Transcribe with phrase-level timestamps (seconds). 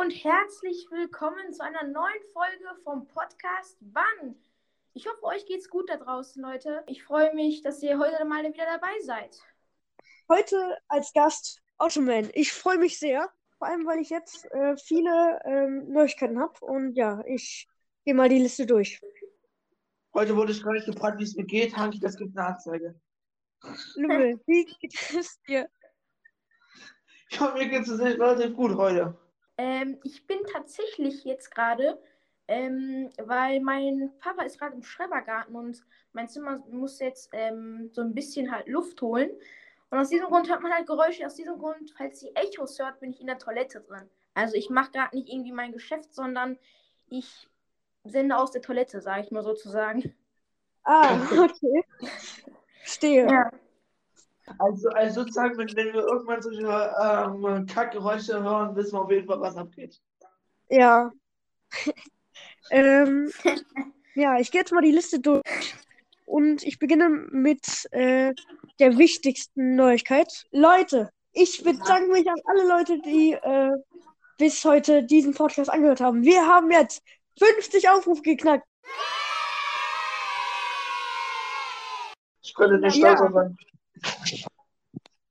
[0.00, 4.36] und herzlich willkommen zu einer neuen Folge vom Podcast Wann.
[4.94, 6.84] Ich hoffe, euch geht's gut da draußen, Leute.
[6.86, 9.36] Ich freue mich, dass ihr heute mal wieder dabei seid.
[10.28, 12.30] Heute als Gast Ottoman.
[12.34, 16.64] Ich freue mich sehr, vor allem weil ich jetzt äh, viele ähm, Neuigkeiten habe.
[16.64, 17.66] Und ja, ich
[18.04, 19.00] gehe mal die Liste durch.
[20.14, 21.76] Heute wurde ich gar nicht gefragt, wie es mir geht.
[21.76, 22.94] Hanki, das gibt eine Anzeige.
[23.96, 25.68] Lümmel, wie geht es dir?
[27.30, 29.18] Ja, mir geht es relativ gut heute.
[29.58, 32.00] Ähm, ich bin tatsächlich jetzt gerade,
[32.46, 38.00] ähm, weil mein Papa ist gerade im Schrebergarten und mein Zimmer muss jetzt ähm, so
[38.00, 39.30] ein bisschen halt Luft holen.
[39.90, 41.26] Und aus diesem Grund hört man halt Geräusche.
[41.26, 44.08] Aus diesem Grund, falls ihr Echos hört, bin ich in der Toilette drin.
[44.34, 46.58] Also ich mache gerade nicht irgendwie mein Geschäft, sondern
[47.08, 47.48] ich
[48.04, 50.14] sende aus der Toilette, sage ich mal sozusagen.
[50.84, 51.84] Ah, okay.
[52.84, 53.26] Stehe.
[53.26, 53.50] Ja.
[54.58, 59.26] Also, also sozusagen, wenn, wenn wir irgendwann solche ähm, Kackgeräusche hören, wissen wir auf jeden
[59.26, 60.00] Fall, was abgeht.
[60.68, 61.10] Ja.
[62.70, 63.30] ähm,
[64.14, 65.42] ja, ich gehe jetzt mal die Liste durch.
[66.26, 68.34] Und ich beginne mit äh,
[68.78, 70.44] der wichtigsten Neuigkeit.
[70.50, 73.72] Leute, ich bedanke mich an alle Leute, die äh,
[74.38, 76.22] bis heute diesen Podcast angehört haben.
[76.22, 77.02] Wir haben jetzt
[77.38, 78.66] 50 Aufrufe geknackt.
[82.42, 83.30] Ich könnte nicht stolz Ja.
[83.30, 83.56] sein.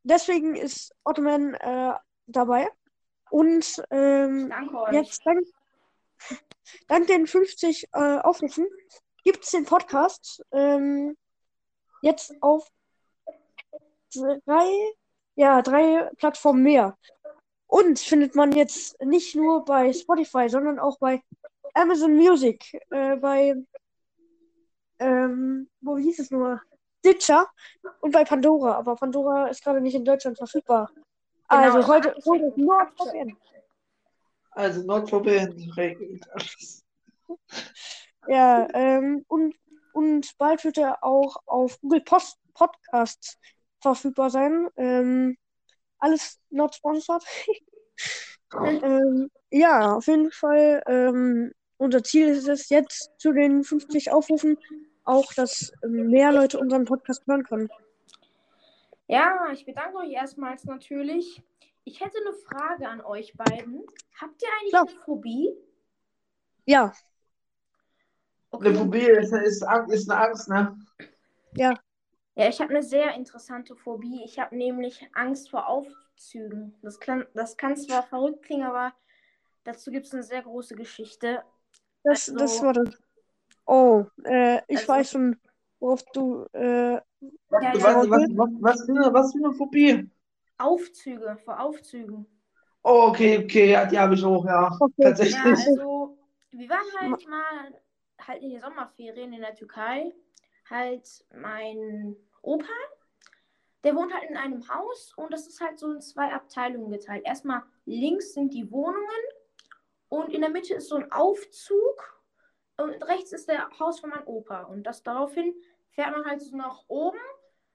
[0.03, 1.93] Deswegen ist Ottoman äh,
[2.27, 2.67] dabei.
[3.29, 5.45] Und ähm, Danke jetzt dank,
[6.87, 8.67] dank den 50 äh, Aufrufen
[9.27, 11.17] gibt es den Podcast ähm,
[12.01, 12.65] jetzt auf
[14.45, 14.71] drei,
[15.35, 16.97] ja, drei Plattformen mehr.
[17.67, 21.21] Und findet man jetzt nicht nur bei Spotify, sondern auch bei
[21.73, 23.55] Amazon Music, äh, bei,
[24.99, 26.61] ähm, wo hieß es nur?
[27.07, 27.47] Stitcher
[28.01, 28.75] und bei Pandora.
[28.75, 30.91] Aber Pandora ist gerade nicht in Deutschland verfügbar.
[31.47, 31.87] also Genau.
[31.87, 33.37] heute, heute NordVPN.
[34.51, 36.83] Also, not forbidden regelt alles.
[38.27, 39.55] Ja, ähm, und,
[39.93, 43.37] und bald wird er auch auf Google Post Podcasts
[43.79, 44.67] verfügbar sein.
[44.75, 45.37] Ähm,
[45.99, 47.23] alles not sponsored.
[48.53, 50.83] ähm, ja, auf jeden Fall.
[50.87, 54.57] Ähm, unser Ziel ist es jetzt zu den 50 Aufrufen
[55.07, 57.69] auch, dass ähm, mehr Leute unseren Podcast hören können.
[59.07, 61.41] Ja, ich bedanke euch erstmals natürlich.
[61.85, 63.85] Ich hätte eine Frage an euch beiden.
[64.19, 64.87] Habt ihr eigentlich Klar.
[64.89, 65.53] eine Phobie?
[66.65, 66.91] Ja,
[68.51, 70.77] Eine Phobie ist, ist, ist eine Angst, ne?
[71.55, 71.73] Ja,
[72.35, 74.21] ich habe eine sehr interessante Phobie.
[74.25, 76.75] Ich habe nämlich Angst vor Aufzügen.
[76.81, 78.93] Das kann, das kann zwar verrückt klingen, aber
[79.63, 81.43] dazu gibt es eine sehr große Geschichte.
[82.03, 82.89] das, Also- das war das.
[83.67, 85.39] Oh, äh, ich Also- weiß schon,
[85.79, 86.45] worauf du.
[86.53, 86.99] Äh,
[87.49, 87.83] Was, Ja, ja.
[87.83, 90.09] was, was, was, was, für eine, was für eine Phobie?
[90.57, 92.25] Aufzüge, vor Aufzügen.
[92.83, 94.71] Oh, okay, okay, ja, die habe ich auch, ja.
[94.79, 94.93] Okay.
[94.97, 95.37] Ja, Tatsächlich.
[95.67, 96.17] also,
[96.51, 97.73] wir waren halt mal
[98.25, 100.13] halt in den Sommerferien in der Türkei.
[100.69, 102.65] Halt mein Opa,
[103.83, 107.25] der wohnt halt in einem Haus und das ist halt so in zwei Abteilungen geteilt.
[107.25, 109.23] Erstmal links sind die Wohnungen
[110.09, 112.16] und in der Mitte ist so ein Aufzug
[112.77, 114.63] und rechts ist der Haus von meinem Opa.
[114.63, 115.53] Und das daraufhin
[115.89, 117.17] fährt man halt so nach oben.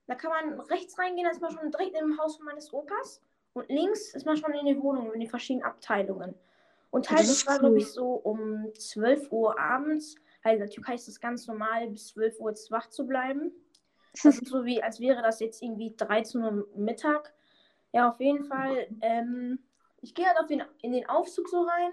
[0.06, 3.20] Da kann man rechts reingehen, da ist man schon direkt im Haus von meines Opas.
[3.52, 6.34] Und links ist man schon in den Wohnungen, in den verschiedenen Abteilungen.
[6.90, 7.60] Und halt, Das war, cool.
[7.60, 10.16] glaube ich, so um 12 Uhr abends.
[10.44, 13.52] Halt, in der Türkei ist es ganz normal, bis 12 Uhr jetzt wach zu bleiben.
[14.22, 17.32] Das ist so wie, als wäre das jetzt irgendwie 13 Uhr Mittag.
[17.92, 18.86] Ja, auf jeden Fall.
[19.00, 19.58] Ähm,
[20.02, 21.92] ich gehe halt auf den, in den Aufzug so rein.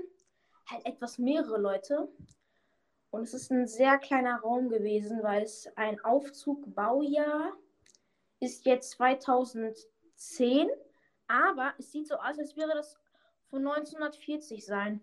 [0.69, 2.09] Halt etwas mehrere Leute.
[3.11, 7.53] Und es ist ein sehr kleiner Raum gewesen, weil es ein Aufzug-Baujahr
[8.39, 10.69] ist jetzt 2010.
[11.27, 12.97] Aber es sieht so aus, als wäre das
[13.49, 15.01] von 1940 sein.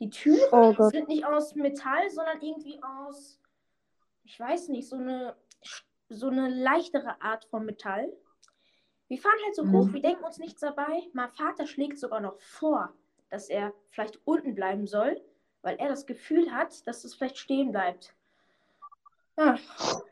[0.00, 3.38] Die Türen oh sind nicht aus Metall, sondern irgendwie aus,
[4.24, 5.36] ich weiß nicht, so eine,
[6.08, 8.10] so eine leichtere Art von Metall.
[9.08, 9.72] Wir fahren halt so Mhm.
[9.72, 11.02] hoch, wir denken uns nichts dabei.
[11.12, 12.94] Mein Vater schlägt sogar noch vor,
[13.28, 15.20] dass er vielleicht unten bleiben soll,
[15.62, 18.14] weil er das Gefühl hat, dass es vielleicht stehen bleibt.
[19.36, 19.56] Ja,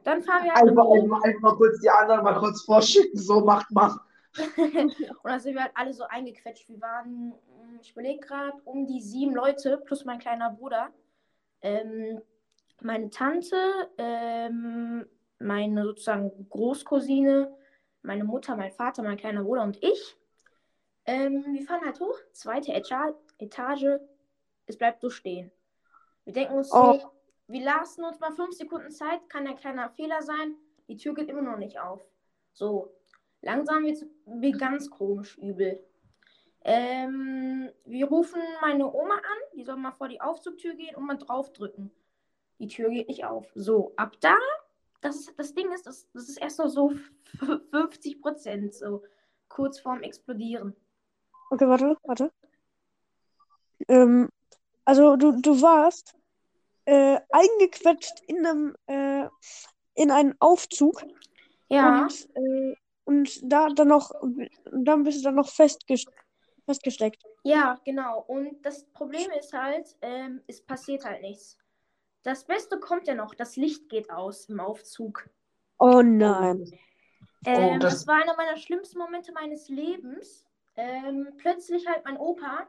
[0.04, 3.70] dann fahren wir halt Einfach, einfach, einfach kurz die anderen mal kurz vorschicken, so macht
[3.70, 3.98] man.
[4.56, 6.68] und dann sind wir halt alle so eingequetscht.
[6.68, 10.90] Wir waren, mm, ich überlege gerade, um die sieben Leute plus mein kleiner Bruder.
[11.60, 12.22] Ähm,
[12.80, 13.56] meine Tante,
[13.98, 15.04] ähm,
[15.38, 17.52] meine sozusagen Großcousine,
[18.02, 20.16] meine Mutter, mein Vater, mein kleiner Bruder und ich.
[21.04, 23.98] Ähm, wir fahren halt hoch, zweite Eta Etage,
[24.68, 25.50] es bleibt so stehen.
[26.24, 27.10] Wir denken uns so, Oh.
[27.46, 30.54] wir lassen uns mal fünf Sekunden Zeit, kann ein kleiner Fehler sein,
[30.88, 32.02] die Tür geht immer noch nicht auf.
[32.52, 32.92] So,
[33.40, 35.82] langsam wird es ganz komisch übel.
[36.64, 41.06] Ähm, wir wir rufen meine Oma an, die soll mal vor die Aufzugtür gehen und
[41.06, 41.90] mal draufdrücken.
[42.58, 43.50] Die Tür geht nicht auf.
[43.54, 44.36] So, ab da,
[45.00, 46.92] das, ist, das Ding ist, das, das ist erst noch so
[47.70, 49.02] 50 Prozent, so
[49.48, 50.74] kurz vorm Explodieren.
[51.50, 52.30] Okay, warte, warte.
[53.88, 54.28] Ähm,
[54.88, 56.14] also du, du warst
[56.86, 59.28] äh, eingequetscht in einem äh,
[59.94, 61.02] in einen Aufzug
[61.68, 62.74] Ja, und, äh,
[63.04, 64.12] und da dann noch
[64.72, 66.06] dann bist du dann noch festges
[66.66, 67.22] festgesteckt.
[67.42, 68.20] ja, genau.
[68.26, 71.56] Und das Problem ist halt, ähm, es passiert halt nichts.
[72.24, 75.28] Das Beste kommt ja noch, das Licht geht aus im Aufzug.
[75.80, 76.64] Oh nein.
[77.44, 80.44] Ähm, das- das war einer meiner schlimmsten Momente meines Lebens.
[80.76, 82.66] Ähm, plötzlich halt mein Opa,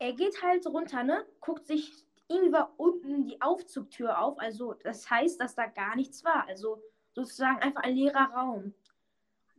[0.00, 1.24] er geht halt runter, ne?
[1.40, 4.38] Guckt sich irgendwie war unten die Aufzugtür auf.
[4.38, 6.46] Also das heißt, dass da gar nichts war.
[6.48, 6.82] Also
[7.12, 8.74] sozusagen einfach ein leerer Raum.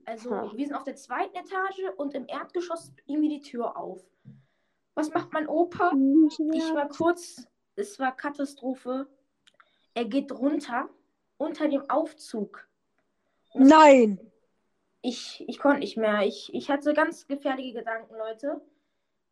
[0.06, 0.58] Also Hm.
[0.58, 4.02] wir sind auf der zweiten Etage und im Erdgeschoss irgendwie die Tür auf.
[4.96, 5.92] Was macht mein Opa?
[6.54, 7.46] Ich war kurz,
[7.76, 9.08] es war Katastrophe.
[9.94, 10.90] Er geht runter
[11.38, 12.68] unter dem Aufzug.
[13.54, 14.20] Nein.
[15.02, 16.22] Ich, ich konnte nicht mehr.
[16.22, 18.62] Ich, ich hatte ganz gefährliche Gedanken, Leute.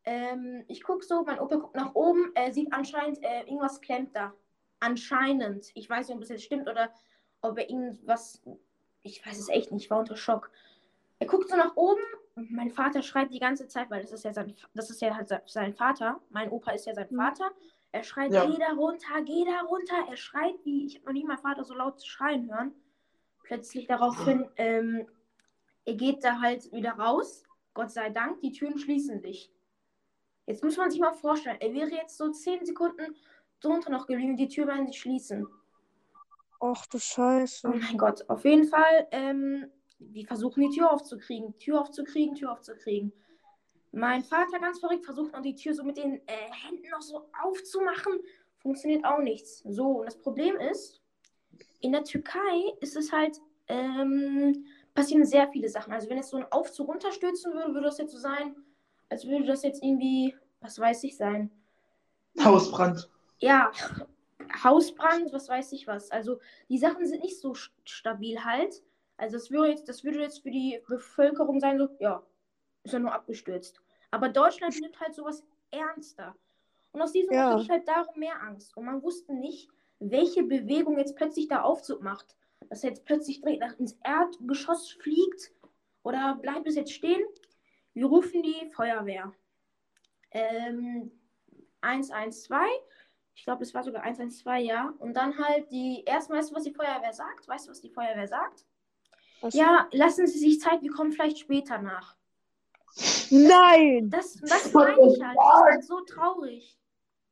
[0.05, 4.15] Ähm, ich gucke so, mein Opa guckt nach oben, er sieht anscheinend, äh, irgendwas klemmt
[4.15, 4.33] da.
[4.79, 5.71] Anscheinend.
[5.75, 6.93] Ich weiß nicht, ob es jetzt stimmt oder
[7.41, 8.41] ob er irgendwas.
[9.01, 10.51] Ich weiß es echt nicht, ich war unter Schock.
[11.19, 12.01] Er guckt so nach oben.
[12.35, 15.27] Mein Vater schreit die ganze Zeit, weil das ist ja sein, das ist ja halt
[15.27, 16.21] se- sein Vater.
[16.29, 17.17] Mein Opa ist ja sein Mhm.
[17.17, 17.51] Vater.
[17.91, 18.45] Er schreit, Ja.
[18.45, 19.95] geh da runter, geh da runter.
[20.09, 22.73] Er schreit wie, ich habe noch nie meinen Vater so laut schreien hören.
[23.43, 25.07] Plötzlich daraufhin, ähm,
[25.85, 27.43] er geht da halt wieder raus.
[27.73, 29.51] Gott sei Dank, die Türen schließen sich.
[30.49, 33.15] Jetzt muss man sich mal vorstellen, er wäre jetzt so 10 Sekunden
[33.61, 35.47] drunter noch geblieben, die Tür werden sich schließen.
[36.59, 37.67] Ach du Scheiße.
[37.67, 39.69] Oh mein Gott, auf jeden Fall, ähm,
[39.99, 43.13] wir versuchen die Tür aufzukriegen, Tür aufzukriegen, Tür aufzukriegen.
[43.91, 47.29] Mein Vater ganz verrückt versucht noch die Tür so mit den äh, Händen noch so
[47.43, 48.19] aufzumachen.
[48.57, 49.59] Funktioniert auch nichts.
[49.67, 50.99] So, und das Problem ist,
[51.81, 54.65] in der Türkei ist es halt, ähm,
[54.95, 55.93] passieren sehr viele Sachen.
[55.93, 58.55] Also wenn jetzt so ein Aufzug runterstürzen würde, würde das jetzt so sein,
[59.09, 61.51] als würde das jetzt irgendwie, was weiß ich sein.
[62.43, 63.09] Hausbrand.
[63.39, 63.71] Ja,
[64.63, 66.11] Hausbrand, was weiß ich was.
[66.11, 66.39] Also
[66.69, 68.81] die Sachen sind nicht so st- stabil halt.
[69.17, 72.23] Also das würde jetzt, das würde jetzt für die Bevölkerung sein, so, ja,
[72.83, 73.81] ist ja nur abgestürzt.
[74.11, 76.35] Aber Deutschland nimmt halt sowas ernster.
[76.91, 77.51] Und aus diesem Ja.
[77.51, 78.75] Grund ich halt darum mehr Angst.
[78.75, 79.69] Und man wusste nicht,
[79.99, 82.35] welche Bewegung jetzt plötzlich der Aufzug macht.
[82.69, 85.51] Dass er jetzt plötzlich direkt nach ins Erdgeschoss fliegt
[86.03, 87.21] oder bleibt es jetzt stehen.
[87.99, 89.33] Wir rufen die Feuerwehr.
[90.31, 91.11] Ähm,
[91.81, 92.65] 112.
[93.35, 94.93] Ich glaube, es war sogar 112, ja.
[94.99, 96.05] Und dann halt die.
[96.05, 97.45] Erstmal, weißt du, was die Feuerwehr sagt?
[97.45, 98.65] Weißt du, was die Feuerwehr sagt?
[99.41, 99.53] Was?
[99.53, 102.15] Ja, lassen Sie sich Zeit, wir kommen vielleicht später nach.
[103.31, 104.09] Nein.
[104.09, 105.37] Das, das meine ich halt.
[105.37, 106.79] Das ist halt so traurig.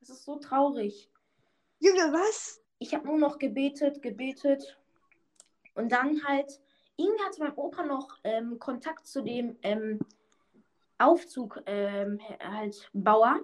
[0.01, 1.09] Das ist so traurig.
[1.79, 2.61] Junge, was?
[2.79, 4.77] Ich habe nur noch gebetet, gebetet.
[5.75, 6.59] Und dann halt,
[6.97, 9.99] irgendwie hatte mein Opa noch ähm, Kontakt zu dem ähm,
[10.97, 13.39] Aufzug ähm, halt Bauer.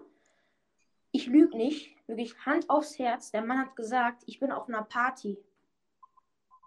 [1.12, 3.32] Ich lüge nicht, wirklich Hand aufs Herz.
[3.32, 5.38] Der Mann hat gesagt, ich bin auf einer Party.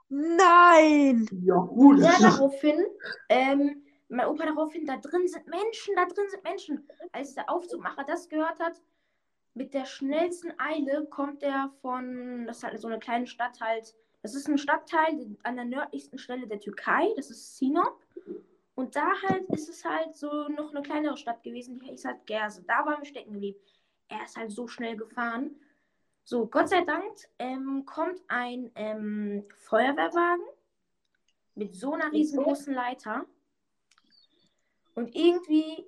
[0.08, 1.28] Nein.
[1.42, 1.98] Ja, gut.
[1.98, 2.84] Ja, daraufhin,
[3.28, 6.88] ähm, mein Opa daraufhin, da drin sind Menschen, da drin sind Menschen.
[7.12, 8.80] Als der Aufzugmacher das gehört hat,
[9.54, 13.94] mit der schnellsten Eile kommt er von, das ist halt so eine kleine Stadt halt,
[14.22, 18.00] das ist ein Stadtteil an der nördlichsten Stelle der Türkei, das ist Sinop.
[18.76, 22.26] Und da halt ist es halt so noch eine kleinere Stadt gewesen, die hieß halt
[22.26, 22.62] Gerse.
[22.62, 23.58] Da waren wir stecken geblieben.
[24.08, 25.56] Er ist halt so schnell gefahren.
[26.24, 27.04] So, Gott sei Dank
[27.38, 30.44] ähm, kommt ein ähm, Feuerwehrwagen
[31.54, 33.24] mit so einer riesengroßen Leiter.
[34.94, 35.86] Und irgendwie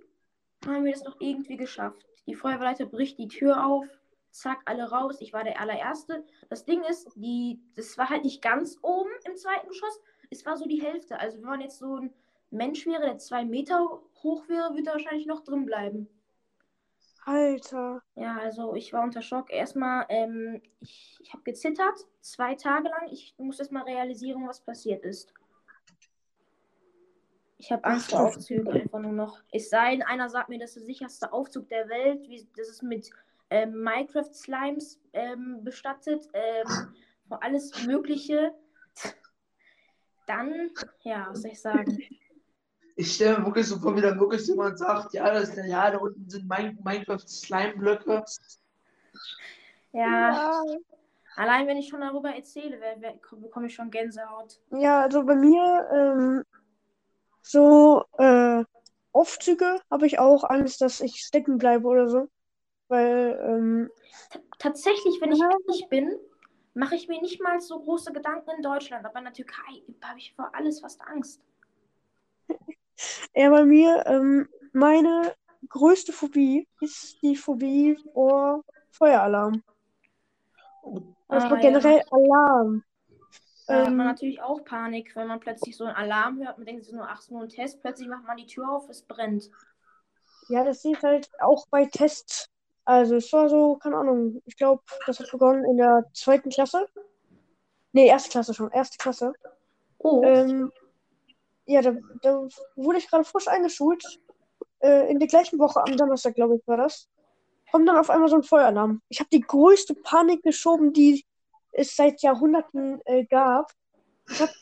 [0.66, 2.06] haben wir das noch irgendwie geschafft.
[2.26, 3.86] Die Feuerwehrleiter bricht die Tür auf,
[4.30, 5.20] zack, alle raus.
[5.20, 6.24] Ich war der allererste.
[6.48, 10.00] Das Ding ist, die, das war halt nicht ganz oben im zweiten Geschoss.
[10.30, 11.20] Es war so die Hälfte.
[11.20, 12.14] Also wenn man jetzt so ein
[12.50, 16.08] Mensch wäre, der zwei Meter hoch wäre, würde er wahrscheinlich noch drin bleiben.
[17.24, 18.02] Alter.
[18.14, 19.50] Ja, also ich war unter Schock.
[19.50, 23.08] Erstmal, ähm, ich, ich habe gezittert, zwei Tage lang.
[23.10, 25.34] Ich muss erst mal realisieren, was passiert ist.
[27.58, 29.42] Ich habe Angst vor Aufzügen einfach nur noch.
[29.52, 32.26] Es sei denn, einer sagt mir, das ist der sicherste Aufzug der Welt.
[32.28, 33.10] Wie, das ist mit
[33.50, 36.30] ähm, Minecraft-Slimes ähm, bestattet.
[36.32, 36.94] Ähm,
[37.28, 38.54] vor alles Mögliche.
[40.26, 40.70] Dann,
[41.02, 41.98] ja, was soll ich sagen?
[42.98, 45.98] Ich stelle mir wirklich so vor, wie da wirklich jemand sagt, ja, das, ja da
[45.98, 48.24] unten sind Min- Minecraft-Slime-Blöcke.
[49.92, 50.62] Ja,
[51.36, 52.78] allein wenn ich schon darüber erzähle,
[53.40, 54.58] bekomme ich schon Gänsehaut.
[54.70, 56.42] Ja, also bei mir, ähm,
[57.42, 58.64] so, äh,
[59.12, 62.28] Aufzüge habe ich auch Angst, dass ich stecken bleibe oder so.
[62.88, 63.90] Weil, ähm,
[64.58, 65.50] tatsächlich, wenn ich Ja.
[65.50, 66.16] ehrlich bin,
[66.74, 69.06] mache ich mir nicht mal so große Gedanken in Deutschland.
[69.06, 71.40] Aber in der Türkei habe ich vor alles fast Angst.
[73.32, 75.34] Eher bei mir, ähm, meine
[75.68, 79.62] größte Phobie ist die Phobie vor Feueralarm.
[81.28, 81.58] Oder Ah, vor ja.
[81.58, 82.82] generell Alarm.
[83.68, 86.58] Da hat man Ähm, natürlich auch Panik, wenn man plötzlich so einen Alarm hört.
[86.58, 87.80] Man denkt, es ist nur, ach, es ist nur ein Test.
[87.80, 89.50] Plötzlich macht man die Tür auf, es brennt.
[90.48, 92.48] Ja, das sieht halt auch bei Tests.
[92.84, 96.86] Also es war so, keine Ahnung, ich glaube, das hat begonnen in der zweiten Klasse.
[97.92, 99.32] Nee, erste Klasse schon, erste Klasse.
[100.00, 100.72] Oh, Ähm,
[101.68, 104.02] ja, da, da wurde ich gerade frisch eingeschult.
[104.80, 107.08] Äh, in der gleichen Woche, am Donnerstag, glaube ich, war das.
[107.70, 109.02] Kommt dann auf einmal so ein Feueralarm.
[109.08, 111.26] Ich habe die größte Panik geschoben, die
[111.72, 113.70] es seit Jahrhunderten äh, gab.
[114.30, 114.52] Ich habe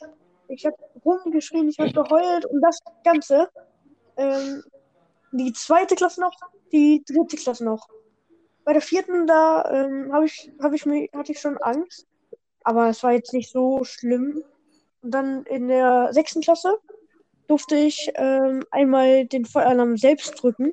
[0.48, 3.48] ich hab rumgeschrien, ich habe geheult und das Ganze.
[4.16, 4.64] Ähm,
[5.30, 6.34] die zweite Klasse noch,
[6.72, 7.88] die dritte Klasse noch.
[8.64, 12.06] Bei der vierten, da ähm, habe ich, hab ich mir, hatte ich schon Angst.
[12.64, 14.42] Aber es war jetzt nicht so schlimm.
[15.02, 16.80] Und dann in der sechsten Klasse
[17.48, 20.72] durfte ich ähm, einmal den Feueralarm selbst drücken.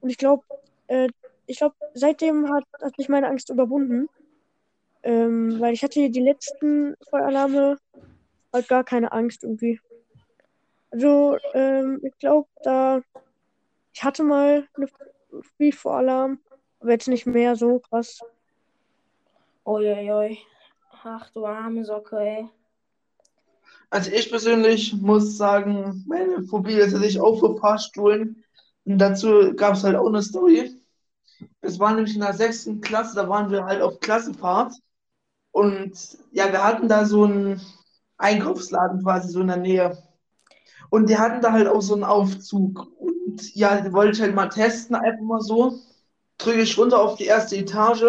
[0.00, 0.44] Und ich glaube,
[0.88, 1.08] äh,
[1.46, 4.08] ich glaube, seitdem hat, hat sich meine Angst überwunden.
[5.02, 7.78] Ähm, weil ich hatte die letzten Feueralarme
[8.52, 9.80] halt gar keine Angst irgendwie.
[10.90, 13.02] Also, ähm, ich glaube, da
[13.96, 14.88] ich hatte mal eine
[15.40, 16.38] Phobie vor Alarm,
[16.80, 18.20] aber jetzt nicht mehr so krass.
[19.64, 20.38] Uiuiui.
[21.02, 22.48] Ach, du arme Socke, ey.
[23.90, 28.44] Also ich persönlich muss sagen, meine Phobie ist tatsächlich auch vor Fahrstuhlen.
[28.84, 30.80] Und dazu gab es halt auch eine Story.
[31.60, 34.74] Das war nämlich in der sechsten Klasse, da waren wir halt auf Klassenfahrt.
[35.50, 37.60] Und ja, wir hatten da so einen
[38.18, 39.98] Einkaufsladen quasi so in der Nähe.
[40.90, 42.86] Und die hatten da halt auch so einen Aufzug.
[42.98, 45.78] Und ja, die wollte ich halt mal testen, einfach mal so.
[46.38, 48.04] Drücke ich runter auf die erste Etage.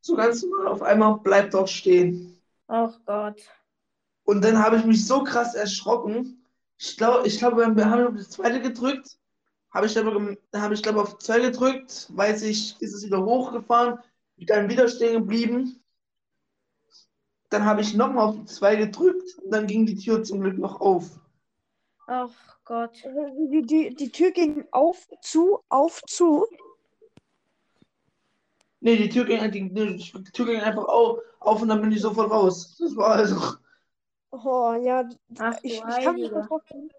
[0.00, 2.40] So ganz normal, auf einmal bleibt dort stehen.
[2.68, 3.42] Ach Gott.
[4.26, 6.44] Und dann habe ich mich so krass erschrocken.
[6.78, 9.18] Ich glaube, ich glaube, wir haben auf das zweite gedrückt.
[9.70, 12.08] Habe ich, glaube, habe ich, glaube auf zwei gedrückt.
[12.10, 14.00] Weiß ich, ist es wieder hochgefahren.
[14.36, 15.80] Bin dann wieder stehen geblieben.
[17.50, 19.38] Dann habe ich nochmal auf die zwei gedrückt.
[19.44, 21.08] Und dann ging die Tür zum Glück noch auf.
[22.08, 23.00] Ach Gott.
[23.04, 26.46] Die, die, die Tür ging auf, zu, auf, zu.
[28.80, 32.00] Nee, die Tür ging, die, die Tür ging einfach auf, auf und dann bin ich
[32.00, 32.76] sofort raus.
[32.80, 33.56] Das war also.
[34.44, 36.30] Oh, ja, Ach ich, ich kann Heilige.
[36.34, 36.90] das vorstellen.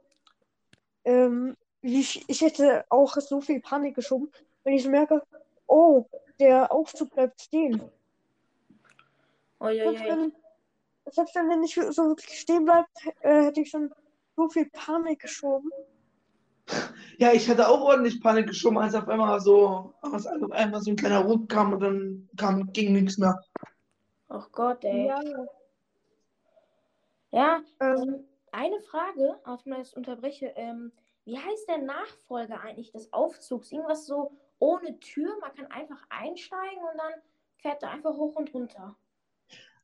[1.05, 4.29] Ähm, wie ich, ich hätte auch so viel Panik geschoben,
[4.63, 5.21] wenn ich merke,
[5.67, 6.05] oh,
[6.39, 7.81] der Aufzug bleibt stehen.
[9.59, 10.07] Selbst Uiuiui.
[10.07, 10.33] wenn,
[11.11, 12.89] selbst wenn der nicht so wirklich stehen bleibt,
[13.21, 13.93] äh, hätte ich schon
[14.35, 15.69] so viel Panik geschoben.
[17.19, 20.91] Ja, ich hatte auch ordentlich Panik geschoben, als auf einmal so, als auf einmal so
[20.91, 23.41] ein kleiner Ruck kam und dann kam, ging nichts mehr.
[24.29, 25.07] Ach Gott, ey.
[25.07, 25.19] Ja,
[27.31, 30.47] Ja, ähm, eine Frage, auf die ich das unterbreche.
[30.55, 30.91] Ähm,
[31.25, 33.71] wie heißt der Nachfolger eigentlich des Aufzugs?
[33.71, 37.13] Irgendwas so ohne Tür, man kann einfach einsteigen und dann
[37.57, 38.95] fährt er einfach hoch und runter.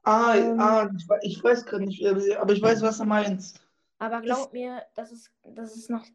[0.05, 0.57] Ah, Ähm.
[0.57, 1.05] ah, ich,
[1.37, 3.61] ich weiß gerade nicht, äh, aber ich weiß, was du meinst.
[3.97, 6.05] Aber glaub mir, das ist, das ist noch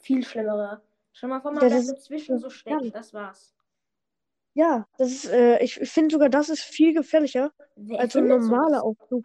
[0.00, 0.82] viel schlimmerer.
[1.12, 2.78] Schon mal vor, man Ja, das dazwischen so ja.
[2.78, 3.54] stecken, das war's.
[4.54, 8.82] ja, das ist, äh, ich finde sogar, das ist viel gefährlicher Wer als ein normaler?
[8.84, 9.24] Aufzug.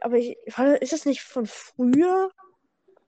[0.00, 0.36] Aber ich,
[0.80, 2.30] ist das nicht von früher?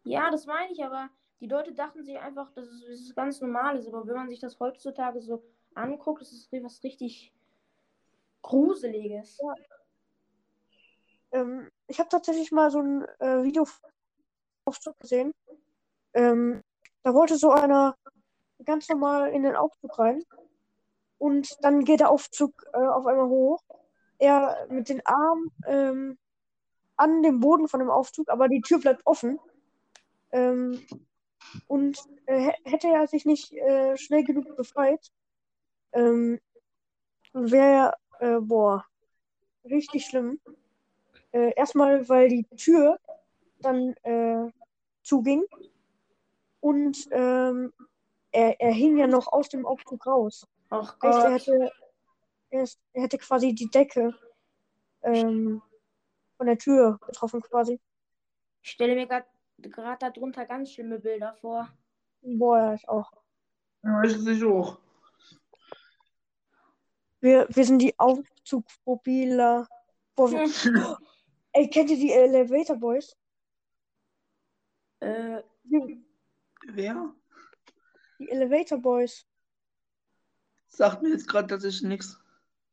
[0.04, 1.08] Ja, das meine ich, aber
[1.40, 3.88] die Leute dachten sich einfach, dass es, dass es ganz normal ist.
[3.88, 5.42] Aber wenn man sich das heutzutage so
[5.74, 7.32] anguckt, ist es was richtig
[8.42, 9.38] Gruseliges.
[11.32, 13.66] Ähm, ich habe tatsächlich mal so ein äh, Video
[14.64, 15.32] Aufzug gesehen.
[16.14, 16.62] Ähm,
[17.02, 17.96] da wollte so einer
[18.64, 20.22] ganz normal in den Aufzug rein.
[21.18, 23.62] Und dann geht der Aufzug äh, auf einmal hoch.
[24.18, 26.18] Er mit den Armen ähm,
[27.00, 29.38] an dem Boden von dem Aufzug, aber die Tür bleibt offen.
[30.32, 30.86] Ähm,
[31.66, 35.10] und äh, hä- hätte er sich nicht äh, schnell genug befreit,
[35.92, 36.38] ähm,
[37.32, 38.84] wäre, äh, boah,
[39.64, 40.40] richtig schlimm.
[41.32, 42.98] Äh, erstmal, weil die Tür
[43.60, 44.50] dann äh,
[45.02, 45.44] zuging
[46.60, 47.72] und ähm,
[48.32, 50.46] er, er hing ja noch aus dem Aufzug raus.
[50.70, 51.32] Ach Heißt, er Gott.
[51.32, 51.72] hätte,
[52.50, 54.14] er, er hätte quasi die Decke
[55.02, 55.62] ähm,
[56.40, 57.78] von der Tür getroffen quasi.
[58.62, 59.26] Ich stelle mir gerade
[59.98, 61.68] darunter ganz schlimme Bilder vor.
[62.22, 63.12] Boah, ja, ich auch.
[63.82, 64.78] Ja, ich sehe auch.
[67.20, 67.92] Wir, wir sind die
[70.32, 70.98] wir-
[71.52, 73.14] ey, kennt ihr die Elevator Boys?
[75.00, 76.02] Äh, Die,
[76.68, 77.14] Wer?
[78.18, 79.26] die Elevator Boys.
[80.68, 82.18] Sagt mir jetzt gerade tatsächlich nichts.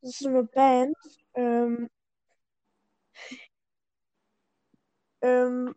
[0.01, 0.95] Das ist so eine Band.
[1.33, 1.89] Ähm,
[5.21, 5.75] ähm,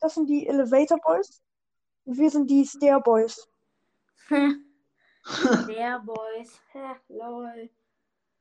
[0.00, 1.42] das sind die Elevator Boys.
[2.04, 3.48] Und wir sind die Stair Boys.
[5.68, 6.60] Der Boys.
[6.74, 7.68] Ha, lol.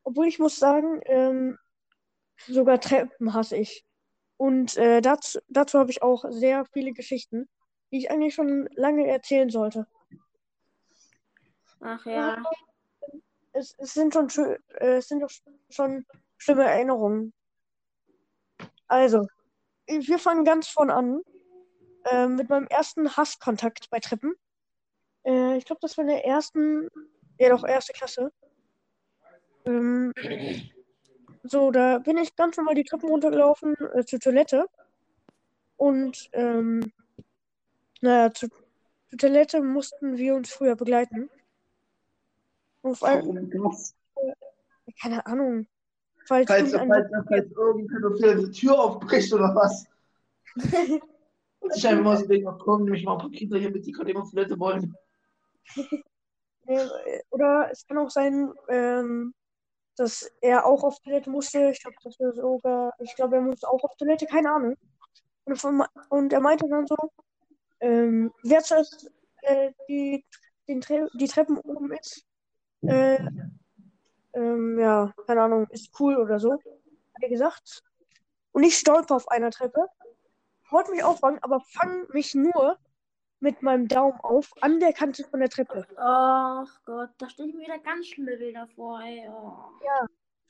[0.04, 1.58] Obwohl ich muss sagen, ähm,
[2.48, 3.86] sogar Treppen hasse ich.
[4.38, 7.50] Und äh, dazu, dazu habe ich auch sehr viele Geschichten,
[7.92, 9.88] die ich eigentlich schon lange erzählen sollte.
[11.80, 12.44] Ach ja.
[13.54, 14.30] Es, es sind schon,
[14.76, 15.32] äh, es sind doch
[15.70, 16.06] schon
[16.38, 17.34] schlimme Erinnerungen.
[18.88, 19.28] Also,
[19.88, 21.22] wir fangen ganz vorn an.
[22.06, 24.36] Äh, mit meinem ersten Hasskontakt bei Treppen.
[25.24, 26.88] Äh, ich glaube, das war in der ersten,
[27.40, 28.32] ja doch, erste Klasse.
[29.66, 30.14] Ähm,
[31.42, 34.68] so, da bin ich ganz normal die Treppen runtergelaufen äh, zur Toilette.
[35.78, 36.92] Und, ähm,
[38.02, 38.50] naja, zu,
[39.10, 41.32] zur Toilette mussten wir uns früher begleiten.
[42.84, 43.96] Und auf ein, Warum das?
[45.02, 45.68] keine Ahnung.
[46.28, 49.86] Falls Falls, falls, falls irgendein Pädophil die Tür aufbricht oder was.
[51.74, 54.12] Ich einfach mal so denke, komm, mich mal ein paar Kinder hier mit, die gerade
[54.12, 54.96] immer auf Toilette wollen.
[57.32, 59.34] Oder es kann auch sein, ähm,
[59.96, 61.72] dass er auch auf Toilette musste.
[61.72, 64.76] Ich glaube, das wäre sogar, ich glaube, er musste auch auf Toilette, keine Ahnung.
[65.46, 66.98] Und, von, und er meinte dann so,
[67.80, 70.26] ähm, wer zuerst äh, die,
[70.68, 72.26] den Tre die Treppen oben ist,
[72.82, 73.20] äh,
[74.36, 77.84] ähm, ja, keine Ahnung, ist cool oder so, hat er gesagt.
[78.52, 79.88] Und ich stolper auf einer Treppe,
[80.70, 82.78] wollte mich auffangen, aber fang mich nur
[83.40, 85.86] mit meinem Daumen auf an der Kante von der Treppe.
[85.98, 89.28] Ach Gott, da stelle ich mir wieder ganz schlimme Bilder vor, ey.
[89.30, 89.72] Oh,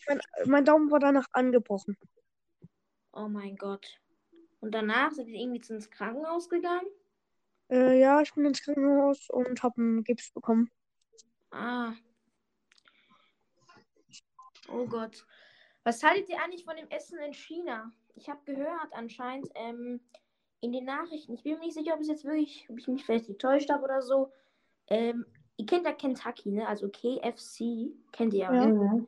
[0.08, 1.98] Mein, mein Daumen war danach angebrochen.
[3.14, 4.00] oh mein Gott.
[4.62, 6.88] Und danach seid ihr irgendwie ins Krankenhaus gegangen?
[7.70, 10.72] Äh, ja, ich bin ins Krankenhaus und habe einen Gips bekommen.
[11.52, 11.94] Ah.
[14.70, 15.26] Oh Gott.
[15.84, 17.92] Was haltet ihr eigentlich von dem Essen in China?
[18.16, 20.02] Ich habe gehört, anscheinend ähm,
[20.62, 23.06] in den Nachrichten, ich bin mir nicht sicher, ob es jetzt wirklich, ob ich mich
[23.06, 24.32] vielleicht getäuscht habe oder so.
[24.88, 25.26] Ähm,
[25.58, 26.68] ihr kennt ja Kentucky, ne?
[26.68, 28.54] Also KFC, kennt ihr ja.
[28.54, 28.66] Ja.
[28.66, 29.08] ne?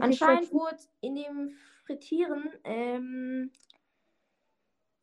[0.00, 3.52] Anscheinend wurde in dem Frittieren ähm,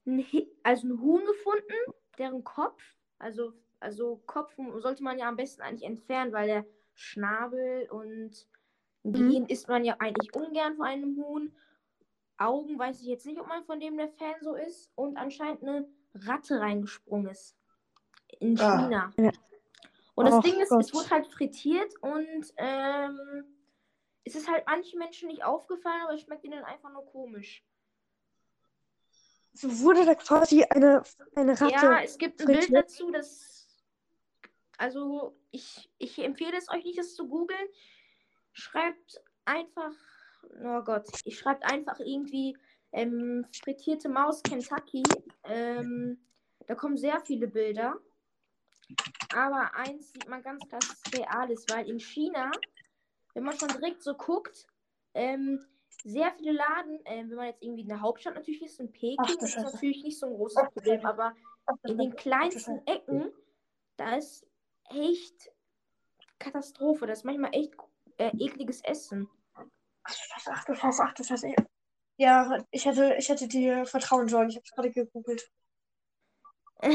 [0.05, 0.25] ein,
[0.63, 2.81] also ein Huhn gefunden, deren Kopf,
[3.19, 8.47] also, also Kopf sollte man ja am besten eigentlich entfernen, weil der Schnabel und
[9.07, 9.27] ein Mhm.
[9.29, 11.55] Gehirn isst man ja eigentlich ungern von einem Huhn.
[12.37, 14.91] Augen weiß ich jetzt nicht, ob man von dem der Fan so ist.
[14.95, 17.55] Und anscheinend eine Ratte reingesprungen ist.
[18.39, 18.77] In Ah.
[18.83, 19.13] China.
[19.17, 19.31] Ja.
[20.15, 20.81] Und das Ach Ding ist, Gott.
[20.81, 23.45] es wurde halt frittiert und ähm,
[24.23, 27.63] es ist halt manchen Menschen nicht aufgefallen, aber es schmeckt ihnen einfach nur komisch.
[29.53, 31.01] So wurde da quasi eine,
[31.35, 31.73] eine Ratte.
[31.73, 33.67] Ja, es gibt ein Bild dazu, das.
[34.77, 37.67] Also, ich, ich empfehle es euch nicht, das zu googeln.
[38.57, 39.93] Schreibt einfach.
[40.63, 42.57] Oh Gott, ich schreibt einfach irgendwie
[42.91, 45.03] ähm, frittierte Maus Kentucky.
[45.43, 46.19] Ähm,
[46.65, 47.95] da kommen sehr viele Bilder.
[49.35, 52.49] Aber eins sieht man ganz klar, dass es real ist, weil in China,
[53.35, 54.65] wenn man schon direkt so guckt,
[55.13, 55.63] ähm,
[56.03, 59.17] sehr viele Laden, ähm, wenn man jetzt irgendwie in der Hauptstadt natürlich ist, in Peking,
[59.19, 59.73] Ach das ist Scheiße.
[59.73, 61.35] natürlich nicht so ein großes Problem, aber
[61.83, 63.31] in den kleinsten Ecken,
[63.97, 64.47] da ist
[64.89, 65.51] echt
[66.39, 67.05] Katastrophe.
[67.05, 67.75] Das ist manchmal echt
[68.17, 69.29] äh, ekliges Essen.
[70.03, 71.53] Ach du Scheiße, ach du Scheiße, ach du Scheiße.
[72.17, 74.49] Ja, ich hätte, ich hätte dir vertrauen sollen.
[74.49, 75.51] Ich habe es gerade gegoogelt.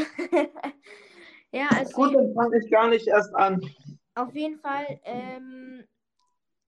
[1.52, 3.60] ja, also Gut, dann fange ich gar nicht erst an.
[4.14, 5.86] auf jeden Fall, ähm,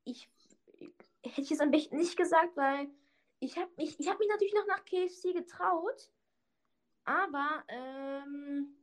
[0.04, 0.28] ich
[1.22, 2.88] hätte ich es am besten nicht gesagt, weil
[3.40, 6.10] ich habe mich, ich habe mich natürlich noch nach KFC getraut,
[7.04, 8.76] aber ähm,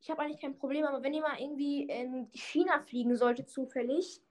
[0.00, 0.84] ich habe eigentlich kein Problem.
[0.84, 4.22] Aber wenn ihr mal irgendwie in China fliegen solltet zufällig,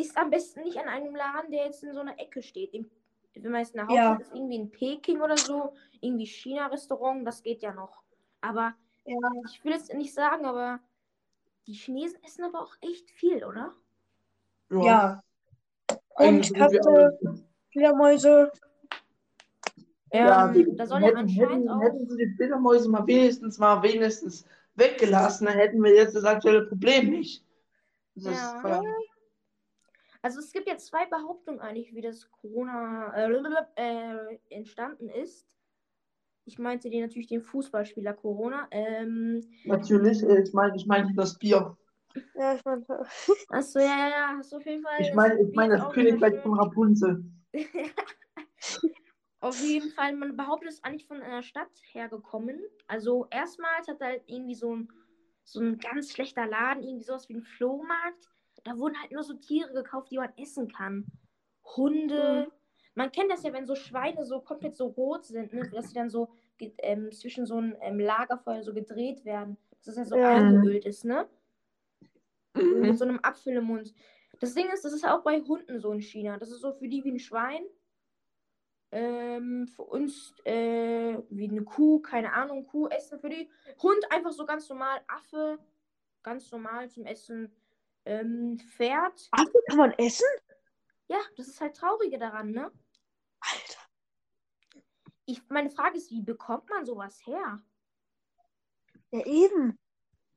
[0.00, 2.74] ist am besten nicht an einem Laden, der jetzt in so einer Ecke steht.
[2.74, 2.90] Im,
[3.34, 4.08] wenn man jetzt in der Ja.
[4.10, 8.02] Hauptstadt ist, irgendwie in Peking oder so, irgendwie China-Restaurant, das geht ja noch.
[8.40, 9.16] Aber Ja.
[9.50, 10.80] ich will jetzt nicht sagen, aber
[11.66, 13.72] die Chinesen essen aber auch echt viel, oder?
[14.70, 15.20] Ja.
[16.16, 17.18] Eigentlich Und Katze,
[17.72, 18.50] Fledermäuse.
[20.12, 21.80] Ja, Ähm, da soll ja anscheinend hätten, auch.
[21.82, 26.66] hätten sie die Fledermäuse mal wenigstens mal wenigstens weggelassen, dann hätten wir jetzt das aktuelle
[26.66, 27.44] Problem nicht.
[28.16, 28.58] Das ist Ja.
[28.60, 28.88] Feierabend.
[30.22, 33.30] Also es gibt ja zwei Behauptungen eigentlich, wie das Corona äh,
[33.76, 35.46] äh, entstanden ist.
[36.44, 38.66] Ich meinte die natürlich den Fußballspieler Corona.
[38.70, 41.76] Ähm, Natürlich, äh, ich meine, ich meine das Bier.
[42.34, 42.84] Ja, ich meine,
[43.48, 45.00] achso, ja, ja, ja, hast du auf jeden Fall.
[45.00, 46.58] Ich das meine, ich meine das Königreich von.
[46.58, 47.24] Rapunzel.
[49.42, 52.60] Auf jeden Fall, man behauptet, es ist eigentlich von einer Stadt hergekommen.
[52.88, 54.92] Also erstmals hat halt irgendwie so ein,
[55.44, 58.28] so ein ganz schlechter Laden, irgendwie sowas wie ein Flohmarkt.
[58.64, 61.06] Da wurden halt nur so Tiere gekauft, die man essen kann.
[61.76, 62.46] Hunde.
[62.46, 62.52] Mhm.
[62.94, 65.68] Man kennt das ja, wenn so Schweine so komplett so rot sind, ne?
[65.70, 69.56] dass sie dann so ähm, zwischen so einem ähm, Lagerfeuer so gedreht werden.
[69.70, 70.34] Dass das ja so ja.
[70.34, 71.28] eingeölt ist, ne?
[72.54, 72.80] Mhm.
[72.80, 73.94] Mit so einem Apfel im Mund.
[74.40, 76.38] Das Ding ist, das ist auch bei Hunden so in China.
[76.38, 77.62] Das ist so für die wie ein Schwein.
[78.92, 83.48] Ähm, für uns äh, wie eine Kuh, keine Ahnung, Kuh essen für die.
[83.80, 85.58] Hund einfach so ganz normal, Affe,
[86.22, 87.54] ganz normal zum Essen.
[88.04, 89.28] Ähm, Pferd.
[89.32, 90.26] Affe kann man essen?
[91.08, 92.70] Ja, das ist halt Traurige daran, ne?
[93.40, 93.80] Alter.
[95.26, 97.62] Ich, meine Frage ist, wie bekommt man sowas her?
[99.10, 99.78] Ja, eben.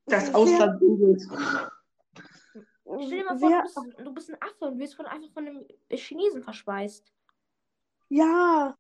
[0.06, 1.22] Das Ausland googelt.
[1.22, 5.48] Stell dir mal vor, du bist, du bist, ein Affe und wirst von, einfach von
[5.48, 7.14] einem Chinesen verspeist.
[8.10, 8.78] Ja.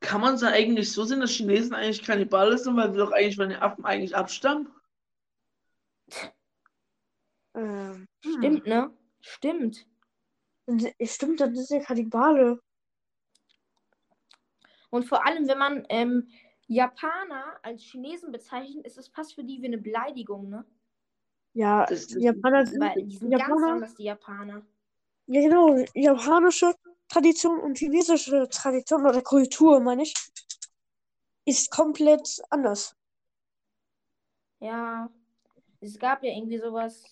[0.00, 3.36] Kann man es eigentlich so sehen, dass Chinesen eigentlich Kannibalen sind, weil wir doch eigentlich
[3.36, 4.68] von den Affen eigentlich abstammen?
[7.58, 8.90] Ähm, Stimmt, ne?
[9.20, 9.86] Stimmt.
[11.02, 12.60] Stimmt, das ist ja Kannibale.
[14.90, 16.30] Und vor allem, wenn man ähm,
[16.66, 20.64] Japaner als Chinesen bezeichnet, ist es fast für die wie eine Beleidigung, ne?
[21.54, 24.62] Ja, die Japaner sind, Weil die sind Japaner, ganz anders, die Japaner.
[25.26, 25.76] Ja, genau.
[25.94, 26.74] Japanische
[27.08, 30.14] Tradition und chinesische Tradition oder Kultur, meine ich,
[31.44, 32.94] ist komplett anders.
[34.60, 35.10] Ja,
[35.80, 37.02] es gab ja irgendwie sowas.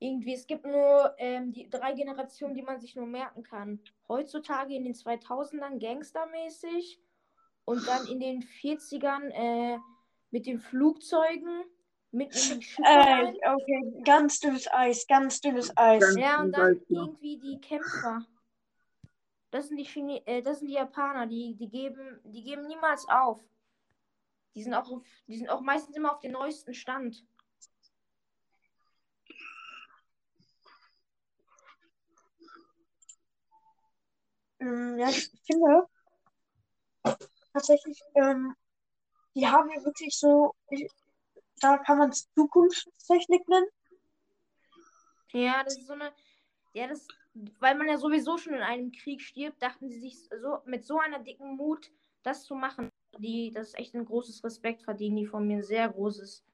[0.00, 3.80] Irgendwie, es gibt nur ähm, die drei Generationen, die man sich nur merken kann.
[4.08, 7.00] Heutzutage in den 2000ern gangstermäßig
[7.64, 9.78] und dann in den 40ern äh,
[10.30, 11.64] mit den Flugzeugen
[12.10, 12.34] mit
[12.78, 16.00] äh, Okay, ganz dünnes Eis, ganz dünnes Eis.
[16.00, 18.24] Ganz ja, und dann irgendwie die Kämpfer.
[19.50, 23.06] Das sind die Chine äh, das sind die Japaner, die, die geben, die geben niemals
[23.08, 23.40] auf.
[24.54, 27.24] Die sind auch, auf, die sind auch meistens immer auf dem neuesten Stand.
[34.60, 35.86] Ähm, ja, ich finde
[37.52, 38.54] tatsächlich, ähm,
[39.34, 40.54] die haben ja wirklich so,
[41.60, 43.68] da kann man es Zukunftstechnik nennen.
[45.32, 46.12] Ja, das ist so eine,
[46.72, 47.06] ja, das,
[47.60, 50.98] weil man ja sowieso schon in einem Krieg stirbt, dachten sie sich so mit so
[50.98, 51.90] einer dicken Mut,
[52.22, 52.90] das zu machen.
[53.18, 56.44] Die, das ist echt ein großes Respekt verdienen die von mir, sehr großes.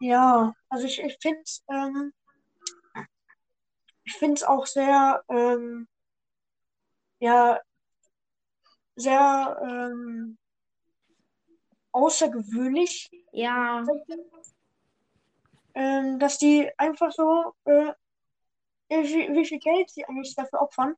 [0.00, 2.12] Ja, also ich, ich finde es, ähm,
[4.04, 5.86] ich finde es auch sehr, ähm,
[7.22, 7.60] ja,
[8.96, 10.36] sehr ähm,
[11.92, 13.10] außergewöhnlich.
[13.30, 13.84] Ja.
[15.74, 17.92] Ähm, dass die einfach so, äh,
[18.88, 20.96] wie, wie, viel Geld sie eigentlich dafür opfern,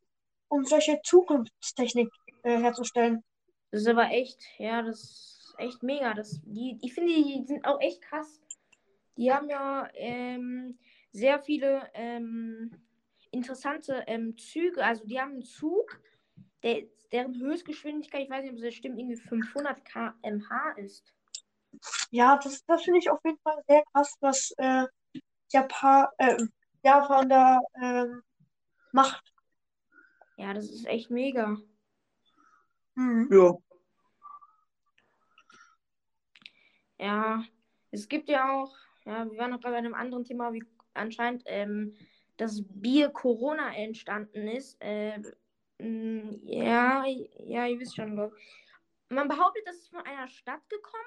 [0.49, 2.09] um solche Zukunftstechnik
[2.43, 3.23] äh, herzustellen.
[3.71, 6.15] Das ist aber echt, ja, das ist echt mega.
[6.15, 8.41] Das, die, ich finde, die sind auch echt krass.
[9.19, 10.79] Die haben ja ähm,
[11.13, 12.71] sehr viele ähm,
[13.31, 14.83] interessante ähm, Züge.
[14.83, 16.01] Also die haben einen Zug,
[16.65, 21.15] der, deren Höchstgeschwindigkeit, ich weiß nicht, ob das stimmt, irgendwie 500 km/h ist.
[22.11, 24.87] Ja, das, das finde ich auf jeden Fall sehr krass, was äh,
[25.53, 26.37] Japan, äh,
[26.83, 28.07] Japan da äh,
[28.93, 29.33] macht.
[30.37, 31.57] Ja, das ist echt mega.
[32.95, 33.29] Mhm.
[33.31, 33.55] Ja.
[36.99, 37.45] Ja,
[37.91, 41.43] es gibt ja auch, ja, wir waren noch gerade bei einem anderen Thema, wie anscheinend
[41.47, 41.95] ähm,
[42.37, 44.81] das Bier Corona entstanden ist.
[44.81, 45.21] Äh,
[45.79, 48.37] ja, ja, ihr wisst schon, glaube
[49.09, 51.05] Man behauptet, das ist von einer Stadt gekommen,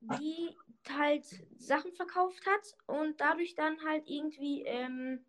[0.00, 0.56] die
[0.88, 1.24] halt
[1.58, 5.24] Sachen verkauft hat und dadurch dann halt irgendwie ähm,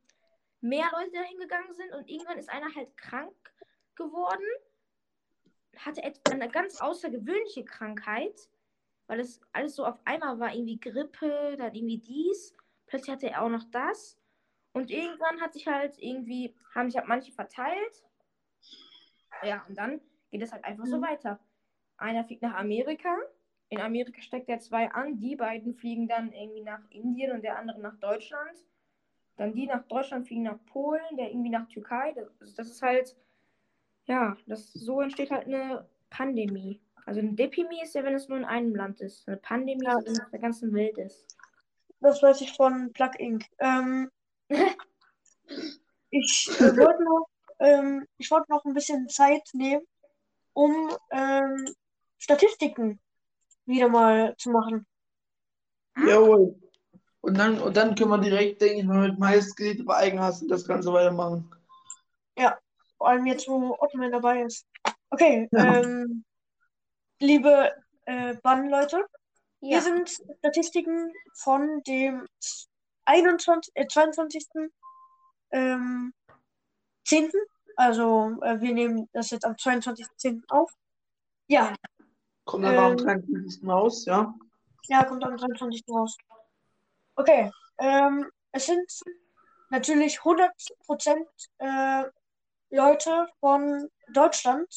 [0.61, 3.35] mehr Leute dahin gegangen sind und irgendwann ist einer halt krank
[3.95, 4.45] geworden,
[5.77, 8.49] hatte eine ganz außergewöhnliche Krankheit,
[9.07, 12.55] weil es alles so auf einmal war, irgendwie Grippe, dann irgendwie dies,
[12.87, 14.17] plötzlich hatte er auch noch das
[14.73, 18.03] und irgendwann hat sich halt irgendwie, haben sich halt manche verteilt.
[19.43, 20.89] Ja, und dann geht es halt einfach mhm.
[20.89, 21.39] so weiter.
[21.97, 23.15] Einer fliegt nach Amerika.
[23.69, 25.19] In Amerika steckt er zwei an.
[25.19, 28.57] Die beiden fliegen dann irgendwie nach Indien und der andere nach Deutschland.
[29.37, 32.13] Dann die nach Deutschland fliegen nach Polen, der irgendwie nach Türkei.
[32.39, 33.15] Das, das ist halt,
[34.05, 36.81] ja, das, so entsteht halt eine Pandemie.
[37.05, 39.27] Also eine Depimie ist ja, wenn es nur in einem Land ist.
[39.27, 39.97] Eine Pandemie ja.
[39.97, 41.37] ist, wenn es auf der ganzen Welt ist.
[41.99, 43.45] Das weiß ich von Plug Inc.
[43.59, 44.09] Ähm,
[46.09, 47.27] ich äh, wollte noch,
[47.59, 49.85] ähm, ich wollte noch ein bisschen Zeit nehmen,
[50.53, 51.73] um ähm,
[52.17, 52.99] Statistiken
[53.65, 54.85] wieder mal zu machen.
[56.05, 56.55] Jawohl.
[57.21, 60.67] Und dann, und dann können wir direkt, denke ich mal, mit Meistgeräte bei Eigenhass das
[60.67, 61.49] Ganze weitermachen.
[62.37, 62.57] Ja,
[62.97, 64.65] Vor allem jetzt, wo Ottman dabei ist.
[65.09, 65.75] Okay, Ja.
[65.81, 66.25] ähm,
[67.19, 67.71] liebe
[68.05, 69.05] äh, Bannleute,
[69.61, 69.79] Ja.
[69.79, 72.27] hier sind Statistiken von dem
[73.05, 74.47] 21, äh, 22.
[75.51, 76.13] Ähm,
[77.05, 77.31] 10.
[77.75, 80.43] Also, äh, wir nehmen das jetzt am 22.10.
[80.49, 80.71] auf.
[81.47, 81.73] Ja,
[82.45, 82.97] Kommt dann noch am Ähm.
[82.97, 83.67] 23.
[83.67, 84.33] raus, ja?
[84.87, 85.83] ja, kommt am 23.
[85.89, 86.17] raus.
[87.15, 88.91] Okay, ähm, es sind
[89.69, 91.25] natürlich 100%
[91.59, 92.03] äh,
[92.69, 94.67] Leute von Deutschland.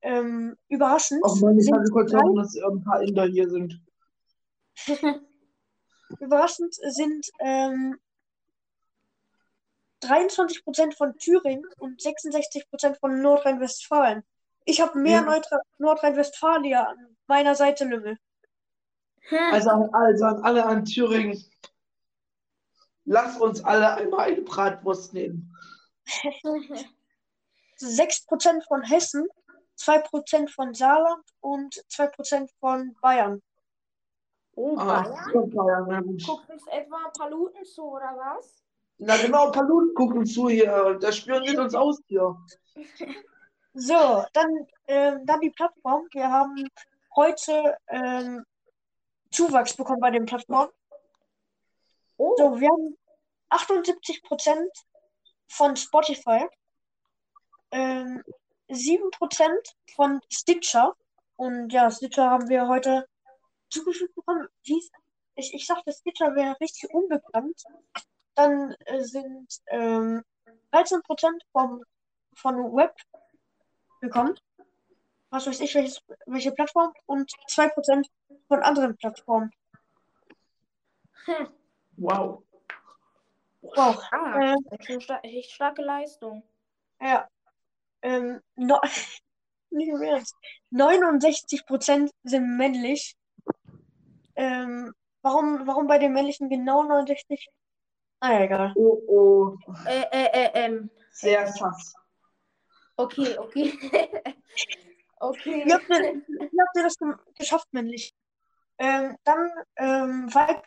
[0.00, 3.80] Ähm, überraschend Auch meine, ich hatte kurz hoffen, dass ein paar Inder hier sind.
[6.20, 7.98] Überraschend sind ähm,
[10.02, 14.22] 23% von Thüringen und 66% von Nordrhein-Westfalen.
[14.64, 15.60] Ich habe mehr Ja.
[15.78, 18.18] Nordrhein-Westfalier an meiner Seite, Lümmel.
[19.52, 21.42] Also, also an alle an Thüringen.
[23.04, 25.54] Lass uns alle einmal eine Bratwurst nehmen.
[27.80, 29.28] 6% von Hessen,
[29.78, 33.42] 2% von Saarland und 2% von Bayern.
[34.60, 35.86] Oh, Ah, Bayern?
[35.88, 36.26] na gut.
[36.26, 38.62] Guckt uns etwa Paluten zu, oder was?
[38.98, 40.98] Na genau, Paluten gucken zu hier.
[41.00, 42.36] Der spioniert uns aus hier.
[43.74, 46.08] So, dann, ähm, dann die Plattform.
[46.10, 46.68] Wir haben
[47.14, 48.44] heute ähm,
[49.30, 50.70] Zuwachs bekommen bei den Plattformen.
[52.16, 52.96] Oh, So, wir haben
[53.50, 54.68] 78%
[55.48, 56.48] von Spotify,
[57.70, 58.24] ähm,
[58.68, 59.48] 7%
[59.94, 60.94] von Stitcher.
[61.36, 63.06] Und ja, Stitcher haben wir heute
[63.70, 64.48] zugefügt bekommen.
[64.66, 64.90] Dies,
[65.34, 67.62] ich, ich dachte, Stitcher wäre richtig unbekannt.
[68.34, 70.22] Dann äh, sind ähm,
[70.72, 71.00] 13%
[71.52, 71.82] vom,
[72.34, 72.94] von Web
[74.00, 74.38] bekommen.
[75.30, 76.92] Was weiß ich, welches, welche Plattform.
[77.06, 78.06] Und 2%
[78.48, 79.50] von anderen Plattformen.
[81.26, 81.48] hm.
[81.96, 82.42] Wow.
[83.60, 84.02] Wow.
[84.12, 86.42] ah, Äh, das ist schon sta echt starke Leistung.
[87.00, 87.28] Ja.
[88.02, 88.80] Ähm, no,
[89.70, 90.34] nicht im Ernst.
[90.72, 93.16] 69% sind männlich.
[94.38, 97.48] Ähm, warum, warum bei den männlichen genau 69?
[98.20, 98.72] Ah, ja, egal.
[98.76, 99.56] Oh, oh.
[99.84, 101.92] Äh, äh, äh, ähm, Sehr sass.
[102.96, 103.72] okay, okay.
[105.20, 105.64] okay.
[105.66, 108.14] Wie habt ihr, wie habt ihr das ge- geschafft, männlich?
[108.78, 110.64] Ähm, dann, ähm, Weib,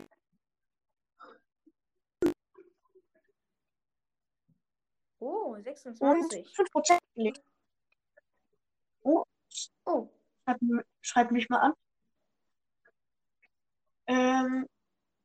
[5.23, 6.53] Oh, und 26.
[6.55, 7.39] 5% männlich.
[9.03, 9.23] Oh,
[10.43, 11.73] Schreibt, m- schreibt mich mal an.
[14.07, 14.67] Ähm,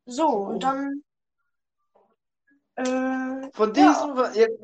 [0.06, 1.02] so, und dann,
[2.76, 4.06] äh, Von Ja.
[4.34, 4.60] diesem, jetzt,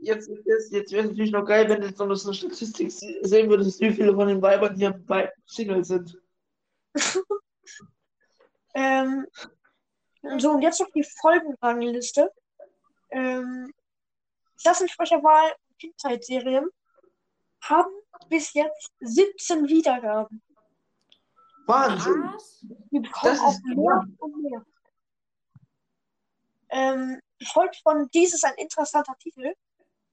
[0.00, 2.92] jetzt, jetzt, jetzt wäre es natürlich noch geil, wenn du jetzt noch so eine Statistik
[2.92, 6.16] se- sehen würdest, wie viele von den Weibern hier bei Single sind.
[8.76, 9.24] Ähm,
[10.38, 12.32] so, und jetzt noch die Folgenrangliste.
[13.10, 13.72] Ähm,
[14.60, 16.68] Klassensprecherwahl Kindheitsserien
[17.62, 17.92] haben
[18.28, 20.42] bis jetzt 17 Wiedergaben.
[21.66, 22.22] Wahnsinn.
[22.34, 22.64] was?
[22.90, 24.64] Wir bekommen Das auch ist mehr und mehr.
[26.70, 29.54] Ähm, gefolgt von Dies ist ein interessanter Titel,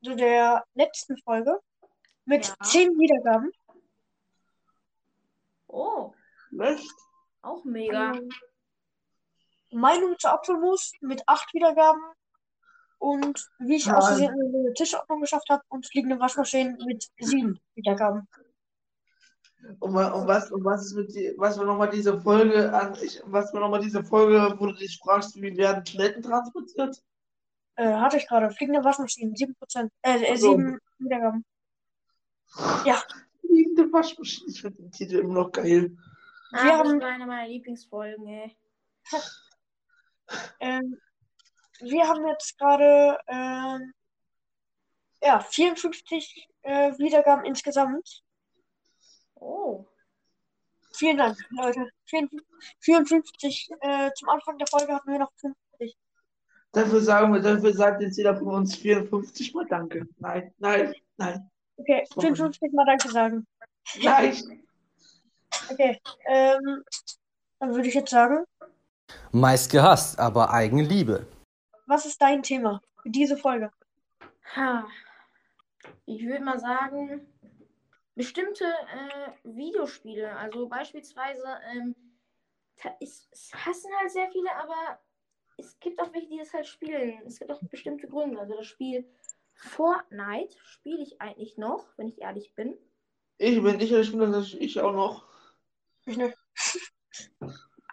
[0.02, 1.60] so der letzten Folge,
[2.26, 2.56] mit Ja.
[2.64, 3.52] 10 Wiedergaben.
[5.68, 6.14] Oh,
[6.60, 6.92] Echt?
[7.42, 8.14] auch mega.
[8.14, 8.30] Ähm,
[9.72, 12.02] Meinung zu Apfelmus mit 8 Wiedergaben.
[13.00, 13.96] Und wie ich Ja.
[13.98, 18.28] aus Versehen eine Tischordnung geschafft habe und fliegende Waschmaschinen mit 7 Wiedergaben.
[19.80, 23.22] Und, und was, und was ist mit die, was war nochmal diese Folge an, ich,
[23.26, 27.02] was war nochmal diese Folge, wo du dich fragst, wie werden Toiletten transportiert?
[27.76, 28.52] Äh, hatte ich gerade.
[28.52, 29.90] Fliegende Waschmaschinen, 7%.
[30.02, 30.52] Äh, äh, Ach so.
[30.52, 31.46] 7 Wiedergaben.
[32.86, 33.02] Ja.
[33.44, 35.96] Liegende Waschmaschine, ich finde den Titel immer noch geil.
[36.54, 38.58] Ah, Wir das haben- war eine meiner Lieblingsfolgen, ey.
[40.62, 40.98] Ähm,
[41.82, 43.94] wir haben jetzt gerade ähm,
[45.22, 48.24] ja, 54 äh, Wiedergaben insgesamt.
[49.42, 49.86] Oh,
[50.94, 51.88] Vielen Dank, Leute.
[52.06, 52.42] 54,
[52.82, 55.98] 54 äh, zum Anfang der Folge hatten wir noch 50.
[56.74, 60.08] Dafür sagen wir, dafür sagt jetzt jeder von uns 54 Mal Danke.
[60.20, 63.48] Nein, nein, nein, Okay, 54 Mal Danke sagen.
[64.04, 64.36] nein.
[65.70, 66.84] Okay, ähm,
[67.60, 68.44] dann würde ich jetzt sagen,
[69.32, 71.26] Meist gehasst, aber Eigenliebe.
[71.88, 73.72] was ist dein Thema für diese Folge?
[74.56, 74.86] ha.
[76.06, 77.26] Ich würde mal sagen,
[78.16, 81.96] bestimmte äh, Videospiele, also beispielsweise, ähm,
[83.00, 85.00] es hassen halt sehr viele, aber
[85.58, 87.22] es gibt auch welche, die das halt spielen.
[87.26, 88.40] Es gibt auch bestimmte Gründe.
[88.40, 89.08] Also das Spiel
[89.54, 92.78] Fortnite spiele ich eigentlich noch, wenn ich ehrlich bin.
[93.38, 95.26] Ich bin nicht, ich bin das ich auch noch.
[96.06, 96.18] Ich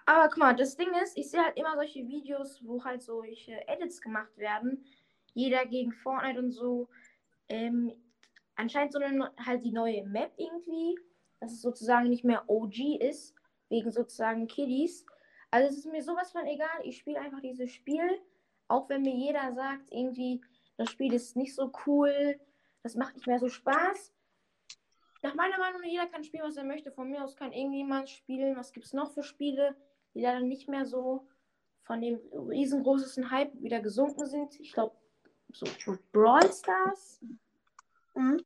[0.06, 3.68] Aber guck mal, das Ding ist, ich sehe halt immer solche Videos, wo halt solche
[3.68, 4.86] Edits gemacht werden.
[5.34, 6.88] Jeder gegen Fortnite und so.
[7.50, 7.92] Ähm,
[8.58, 10.98] anscheinend so eine, halt die neue Map irgendwie,
[11.40, 13.34] dass es sozusagen nicht mehr OG ist,
[13.70, 15.06] wegen sozusagen Kiddies.
[15.50, 16.68] Also es ist mir sowas von egal.
[16.82, 18.20] Ich spiele einfach dieses Spiel,
[18.66, 20.42] auch wenn mir jeder sagt, irgendwie,
[20.76, 22.38] das Spiel ist nicht so cool,
[22.82, 24.12] das macht nicht mehr so Spaß.
[25.22, 26.92] Nach meiner Meinung, jeder kann spielen, was er möchte.
[26.92, 28.56] Von mir aus kann irgendjemand spielen.
[28.56, 29.76] Was gibt es noch für Spiele,
[30.14, 31.26] die leider nicht mehr so
[31.84, 34.58] von dem riesengroßen Hype wieder gesunken sind?
[34.60, 34.96] Ich glaube,
[35.52, 35.66] so
[36.12, 37.20] Brawl Stars.
[38.18, 38.40] Mhm.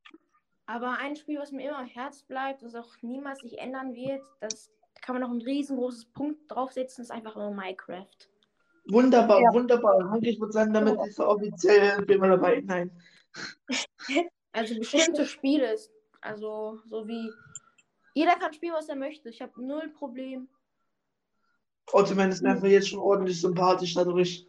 [0.67, 4.23] Aber ein Spiel, was mir immer im Herz bleibt, das auch niemals sich ändern wird,
[4.41, 8.07] das kann man noch ein riesengroßes Punkt draufsetzen, ist einfach nur Minecraft.
[8.89, 9.53] Wunderbar, Ja.
[9.53, 10.19] wunderbar.
[10.23, 12.61] Ich würde sagen, damit ist er offiziell immer dabei.
[12.65, 12.91] Nein.
[14.55, 17.33] Also bestimmte Spiele, ist- also so wie
[18.13, 19.31] jeder kann spielen, was er möchte.
[19.31, 20.47] Ich habe null Problem.
[21.91, 24.47] Ottoman ist mir einfach jetzt schon ordentlich sympathisch dadurch.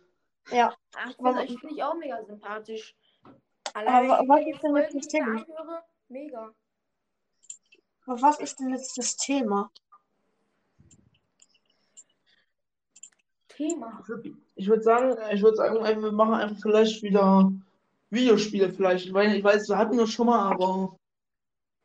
[0.51, 0.75] Ja.
[0.97, 2.97] Ach, ich finde find ich auch mega sympathisch.
[3.73, 5.31] Aber Allein wenn was ist denn jetzt das Thema?
[5.31, 6.51] anhöre, mega.
[8.05, 9.71] Aber was ist denn jetzt das Thema?
[13.47, 14.03] Thema.
[14.55, 17.51] Ich würde sagen, ich würde sagen, wir machen einfach vielleicht wieder
[18.09, 19.05] Videospiele vielleicht.
[19.07, 20.95] Ich weiß, ich weiß, wir hatten das schon mal, aber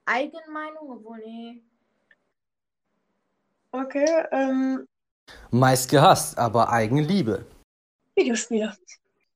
[0.07, 1.63] Eigenmeinung, obwohl, nee.
[3.71, 4.87] Okay, ähm,
[5.51, 7.45] Meist gehasst, aber Eigenliebe.
[8.17, 8.75] Videospiele.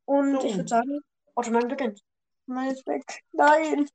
[0.07, 0.47] Und So.
[0.47, 1.01] ich würde sagen,
[1.35, 2.03] Ottoman beginnt.
[2.53, 3.25] Ottoman ist weg.
[3.33, 3.88] Nein.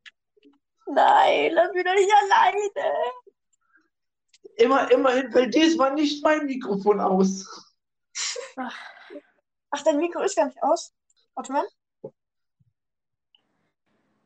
[0.87, 3.13] Nein, lass mich doch nicht alleine.
[4.55, 7.45] immer, immerhin fällt diesmal nicht mein Mikrofon aus.
[8.55, 10.91] Ach, dein Mikro ist gar nicht aus.
[11.35, 11.65] Ottoman?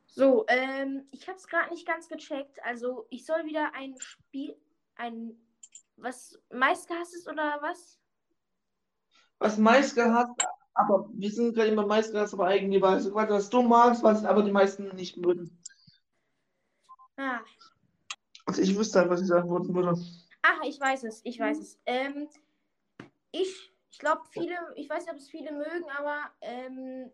[0.06, 2.63] So, ähm, ich habe es gerade nicht ganz gecheckt.
[2.63, 4.58] Also, ich soll wieder ein Spiel,
[4.96, 5.36] ein,
[5.98, 8.00] was meistgehasst ist oder was?
[9.39, 10.36] Was meist gehasst,
[10.74, 14.24] aber wir sind gerade immer meist gehasst, aber eigentlich also quasi, was du magst, was
[14.26, 15.58] aber die meisten nicht mögen.
[17.18, 17.42] Ah,
[18.46, 20.00] Also ich wüsste halt, was ich antworten würde.
[20.42, 21.80] Ach, ich weiß es, ich weiß es.
[21.86, 22.28] Ähm,
[23.32, 27.12] ich, ich glaube, viele, ich weiß nicht, ob es viele mögen, aber ähm,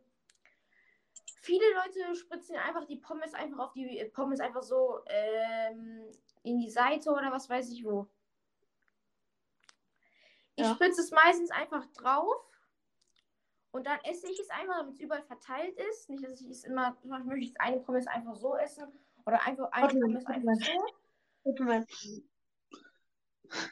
[1.42, 6.06] viele Leute spritzen einfach die Pommes einfach auf die Pommes einfach so ähm,
[6.44, 8.08] in die Seite oder was weiß ich wo.
[10.56, 10.74] Ich Ja.
[10.74, 12.36] spritze es meistens einfach drauf
[13.78, 16.10] und dann esse ich es einfach, damit es überall verteilt ist.
[16.10, 18.88] Nicht, dass ich es immer, zum Beispiel möchte ich jetzt eine Pommes einfach so essen
[19.26, 20.44] oder einfach eine mal, Pommes einfach
[21.60, 21.86] mal.
[21.88, 22.22] so.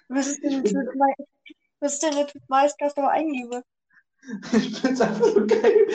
[0.09, 0.73] Was ist denn mit,
[1.79, 3.63] was ist denn mit Maisgast aber Eigenliebe?
[4.53, 5.87] Ich finde es einfach so geil.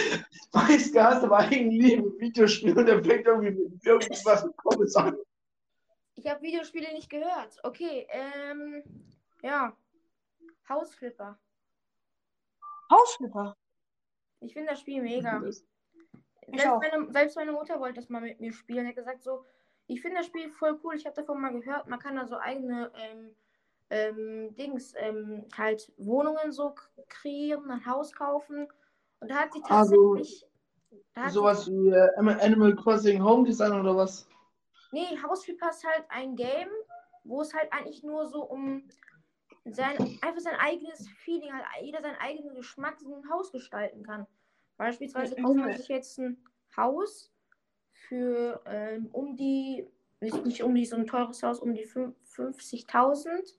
[0.53, 5.17] Meist gehasst, aber eigentlich ein Videospiel und der fängt irgendwie mit irgendwas mit Pommes an.
[6.17, 7.59] Ich habe Videospiele nicht gehört.
[7.63, 8.83] Okay, ähm,
[9.43, 9.77] ja.
[10.69, 11.39] Hausflipper.
[12.91, 13.57] Hausflipper.
[14.41, 15.43] Ich finde das Spiel mega.
[16.47, 18.85] Ich Selbst meine, selbst meine Mutter wollte das mal mit mir spielen.
[18.85, 19.45] Er hat gesagt so,
[19.87, 20.97] ich finde das Spiel voll cool.
[20.97, 23.37] Ich habe davon mal gehört, man kann da so eigene ähm,
[23.91, 26.75] ähm, Dings, ähm, halt Wohnungen so
[27.09, 28.67] kreieren, ein Haus kaufen.
[29.21, 30.47] Und da hat sie Also, tatsächlich.
[30.91, 34.27] sie- Sowas wie äh, Animal Crossing Home Design oder was?
[34.93, 36.69] Nee, Hausflipper ist halt ein Game,
[37.25, 38.89] wo es halt eigentlich nur so um
[39.65, 44.27] sein, einfach sein eigenes Feeling, halt jeder seinen eigenen Geschmack so ein Haus gestalten kann.
[44.77, 46.43] Beispielsweise kauft man sich jetzt ein
[46.77, 47.31] Haus
[47.93, 49.87] für ähm, um die,
[50.21, 53.57] nicht, um die, so ein teures Haus, um die fün- 50.000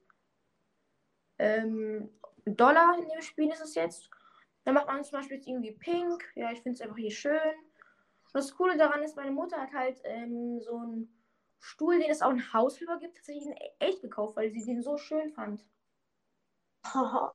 [1.39, 2.09] ähm,
[2.45, 4.09] Dollar in dem Spiel ist es jetzt.
[4.63, 6.23] Dann macht man zum Beispiel jetzt irgendwie pink.
[6.35, 7.39] Ja, ich finde es einfach hier schön.
[7.39, 11.23] Und das Coole daran ist, meine Mutter hat halt ähm, so einen
[11.59, 14.81] Stuhl, den es auch ein Haus über gibt, tatsächlich in echt gekauft, weil sie den
[14.81, 15.63] so schön fand.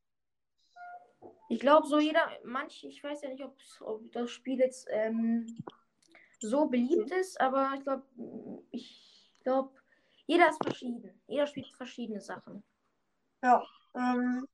[1.48, 3.56] Ich glaube, so jeder, manch, ich weiß ja nicht, ob
[4.12, 5.46] das Spiel jetzt ähm,
[6.40, 8.02] so beliebt ist, aber ich glaube,
[8.72, 9.70] ich glaube,
[10.26, 11.20] jeder ist verschieden.
[11.28, 12.64] Jeder spielt verschiedene Sachen.
[13.94, 14.46] Ähm,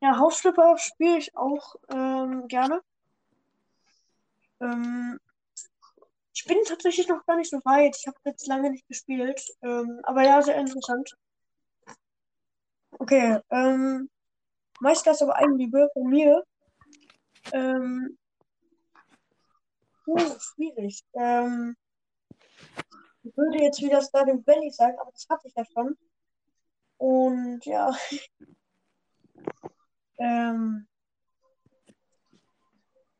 [0.00, 2.80] ja, Hausflipper spiele ich auch ähm, gerne.
[4.60, 5.18] Ähm,
[6.32, 7.96] ich bin tatsächlich noch gar nicht so weit.
[7.98, 9.42] Ich habe jetzt lange nicht gespielt.
[9.62, 11.16] Ähm, aber ja, sehr interessant.
[12.98, 14.10] Okay, ähm,
[14.80, 16.42] Meistgast aber Eigenliebe von mir.
[17.52, 18.18] Ähm,
[20.06, 21.02] uh, schwierig.
[21.14, 21.76] Ähm,
[23.22, 25.96] ich würde jetzt wieder Stardew Valley sagen, aber das hatte ich ja schon.
[26.98, 27.92] Und ja.
[30.20, 30.88] Ähm.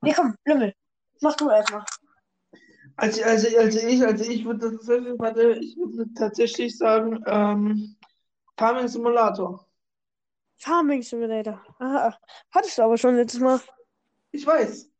[0.00, 0.74] Nee, komm, Lümmel.
[1.20, 1.84] Mach du erstmal.
[2.96, 7.96] Also, also, also ich, also ich würde tatsächlich, warte, ich würde tatsächlich sagen, ähm,
[8.56, 9.67] Farming Simulator.
[10.58, 11.64] Farming Simulator.
[11.78, 12.18] Aha.
[12.50, 13.60] Hattest du aber schon letztes Mal.
[14.32, 14.90] Ich weiß.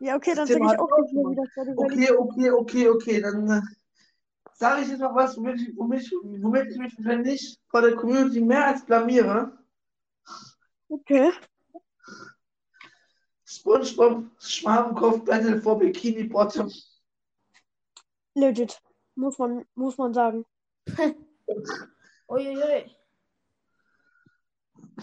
[0.00, 2.10] Ja, okay, dann Das sage ich auch nicht mehr wieder Stardew Valley.
[2.10, 3.60] Okay, okay, okay, okay, dann, äh,
[4.54, 7.94] sage ich jetzt mal was, womit ich, womit, ich- womit ich mich wahrscheinlich vor der
[7.94, 9.56] Community mehr als blamiere.
[10.88, 11.30] Okay.
[13.44, 16.70] SpongeBob Schwarmkopf Battle for Bikini Bottom.
[18.34, 18.80] Legit.
[19.14, 20.46] Muss man, muss man sagen.
[22.28, 22.96] Uiuiui.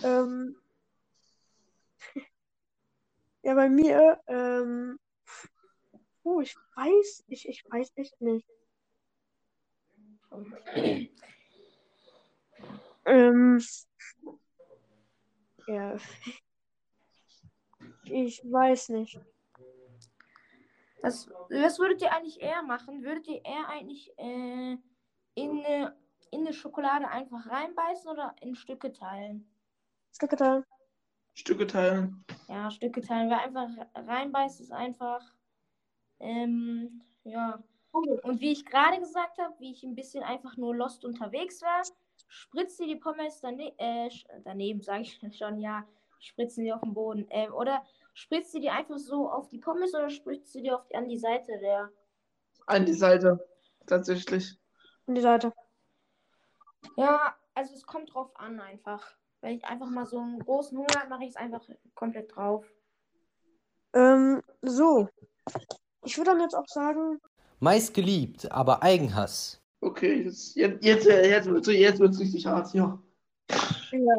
[0.03, 0.55] Ähm,
[3.43, 4.99] ja, bei mir, ähm,
[6.23, 8.47] oh, ich weiß, ich, ich weiß echt nicht.
[13.05, 13.61] Ähm,
[15.67, 15.95] ja,
[18.03, 19.19] ich weiß nicht.
[21.01, 23.03] Was, was würdet ihr eigentlich eher machen?
[23.03, 24.77] Würdet ihr eher eigentlich äh,
[25.35, 25.95] in, eine,
[26.31, 29.49] in eine Schokolade einfach reinbeißen oder in Stücke teilen?
[30.19, 30.65] Stücke teilen.
[31.33, 32.25] Stücke teilen.
[32.49, 33.29] Ja, Stücke teilen.
[33.29, 35.21] Wer einfach reinbeißt, ist einfach.
[36.19, 37.63] Ähm, ja.
[37.91, 41.83] Und wie ich gerade gesagt habe, wie ich ein bisschen einfach nur lost unterwegs war,
[42.27, 44.09] spritzt ihr die Pommes dane äh,
[44.43, 45.87] daneben, sage ich schon, ja,
[46.19, 47.25] spritzen die auf den Boden.
[47.29, 47.81] Ähm, oder
[48.13, 51.07] spritzt ihr die einfach so auf die Pommes oder spritzt ihr die auf die, an
[51.07, 51.89] die Seite der.
[52.65, 53.39] An die Seite.
[53.87, 54.59] Tatsächlich.
[55.07, 55.53] An die Seite.
[56.97, 59.15] Ja, also es kommt drauf an einfach.
[59.41, 61.63] Wenn ich einfach mal so einen großen Hunger habe, mache ich es einfach
[61.95, 62.65] komplett drauf.
[63.93, 65.07] Ähm, so.
[66.03, 67.19] Ich würde dann jetzt auch sagen,
[67.59, 69.61] Meist geliebt, aber Eigenhass.
[69.81, 73.01] Okay, jetzt, jetzt, jetzt, jetzt wird es jetzt wird's richtig hart, ja.
[73.91, 74.15] ja.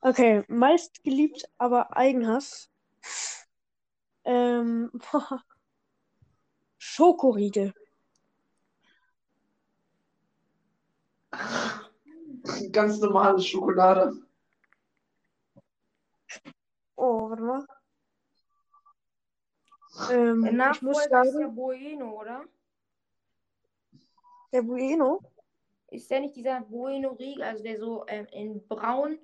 [0.00, 2.70] Okay, meist geliebt, aber Eigenhass.
[4.24, 4.92] Ähm.
[6.78, 7.74] Schokoriegel.
[12.76, 14.12] Ganz normale Schokolade.
[16.94, 17.66] Oh, warte mal.
[20.10, 22.44] Ähm, Der ich muss Nachfolger ist sagen, ja Bueno, oder?
[24.52, 25.22] der Bueno.
[25.88, 29.18] Ist der nicht dieser Bueno-Riegel, also der so ähm, in braun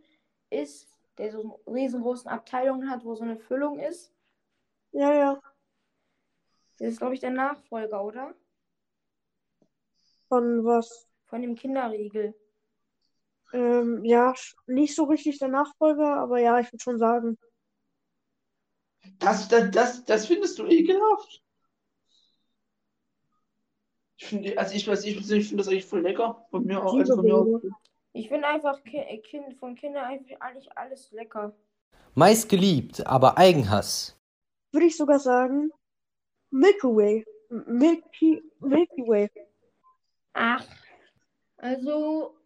[0.49, 0.89] ist,
[1.19, 4.15] der so riesengroßen Abteilungen hat, wo so eine Füllung ist?
[4.93, 5.43] Ja, ja.
[6.79, 8.35] Das ist, glaube ich, der Nachfolger, oder?
[10.29, 11.07] Von was?
[11.27, 12.35] Von dem Kinderriegel.
[13.53, 14.35] Ähm, ja,
[14.67, 17.39] nicht so richtig der Nachfolger, aber ja, ich würde schon sagen.
[19.19, 21.43] Das, das, das, das findest du ekelhaft?
[24.17, 26.47] Ich finde, also ich weiß, ich persönlich finde das eigentlich voll lecker.
[26.51, 27.63] Von mir auch, also von mir aus.
[28.13, 30.39] Ich finde einfach äh, kind, von Kindern eigentlich
[30.77, 31.55] alles lecker.
[32.15, 34.19] Meist geliebt, aber Eigenhass.
[34.71, 35.71] Würde ich sogar sagen,
[36.51, 37.25] Milky Way.
[37.49, 39.31] Milky, Milky Way.
[40.35, 40.67] Ach,
[41.57, 42.37] also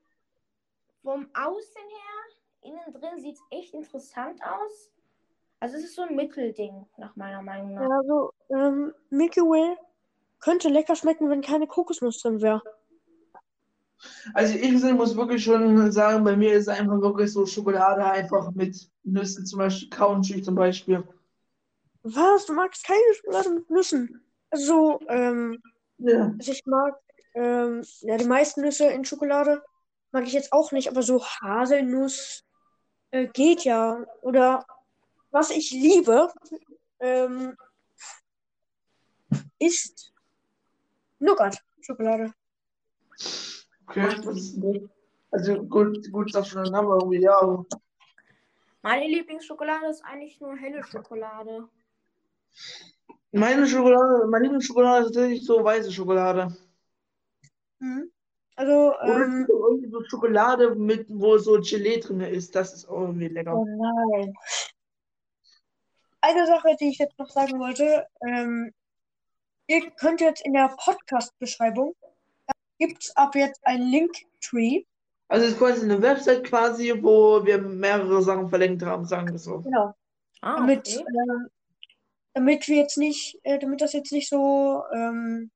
[1.06, 4.90] vom Außen her, innen drin sieht es echt interessant aus.
[5.60, 7.82] Also es ist so ein Mittelding, nach meiner Meinung nach.
[7.82, 9.76] Ja, also, ähm, Milky Way
[10.40, 12.60] könnte lecker schmecken, wenn keine Kokosnuss drin wäre.
[14.34, 18.90] Also ich muss wirklich schon sagen, bei mir ist einfach wirklich so Schokolade einfach mit
[19.04, 21.06] Nüssen, zum Beispiel Country zum Beispiel.
[22.02, 22.46] Was?
[22.46, 24.20] Du magst keine Schokolade mit Nüssen?
[24.50, 25.62] Also, ähm,
[25.98, 26.32] Ja.
[26.36, 26.98] also ich mag,
[27.34, 29.62] ähm, ja, die meisten Nüsse in Schokolade
[30.16, 32.42] mag ich jetzt auch nicht, aber so Haselnuss
[33.10, 34.02] äh, geht ja.
[34.22, 34.64] Oder
[35.30, 36.32] was ich liebe,
[37.00, 37.54] ähm,
[39.58, 40.12] ist
[41.18, 42.32] Nougat-Schokolade.
[43.86, 44.88] Okay, das ist gut.
[45.30, 47.38] Also gut, gut, das schon ein Name irgendwie, ja.
[47.38, 47.66] aber-
[48.80, 51.68] Meine Lieblingsschokolade ist eigentlich nur helle Schokolade.
[53.32, 56.56] Meine Schokolade, meine Lieblingsschokolade ist tatsächlich so weiße Schokolade.
[57.80, 58.10] Mhm.
[58.56, 62.54] Also, Oder ähm, so irgendwie so Schokolade mit, wo so Gelee drin ist.
[62.54, 63.54] Das ist auch irgendwie lecker.
[63.54, 64.34] Oh nein.
[66.22, 68.72] Eine Sache, die ich jetzt noch sagen wollte, ähm,
[69.66, 71.94] ihr könnt jetzt in der Podcast-Beschreibung,
[72.78, 74.84] gibt es ab jetzt ein Linktree.
[75.28, 79.38] Also es ist quasi eine Website quasi, wo wir mehrere Sachen verlinkt haben, sagen wir
[79.38, 79.60] so.
[79.60, 79.94] Genau.
[80.40, 81.04] Ah, Damit, okay.
[81.06, 81.48] ähm,
[82.32, 85.50] damit wir jetzt nicht, äh, damit das jetzt nicht so ähm,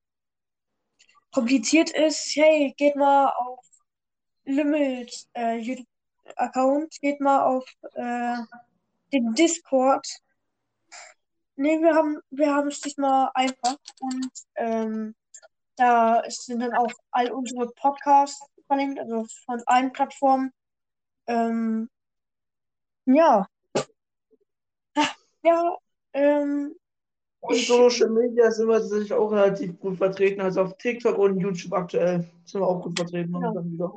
[1.33, 3.65] kompliziert ist, hey, geht mal auf
[4.45, 7.65] Limit äh, YouTube-Account, geht mal auf
[7.95, 8.37] äh,
[9.13, 10.07] den Discord.
[11.55, 15.15] Nee, wir haben, wir haben es diesmal einfach und ähm,
[15.75, 20.51] da sind dann auch all unsere Podcasts verlinkt, also von allen Plattformen.
[21.27, 21.89] Ähm,
[23.05, 23.47] ja.
[24.95, 25.77] Ah, Ja,
[26.13, 26.75] ähm,
[27.41, 30.41] Und Social Media sind wir tatsächlich auch relativ gut vertreten.
[30.41, 33.33] Also auf TikTok und YouTube aktuell sind wir auch gut vertreten.
[33.33, 33.91] Wieder.